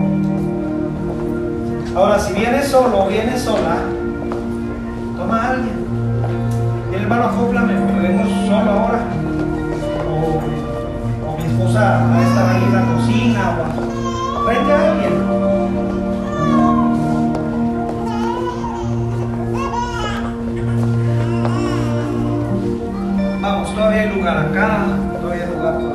[1.95, 3.77] Ahora, si vienes solo o vienes sola,
[5.17, 5.85] toma a alguien.
[6.91, 8.99] Y el hermano, acoplame, porque vengo solo ahora.
[10.07, 15.13] O, mi esposa va a estar ahí en la cocina o frente a alguien.
[23.41, 24.85] Vamos, todavía hay lugar acá,
[25.21, 25.89] todavía hay lugar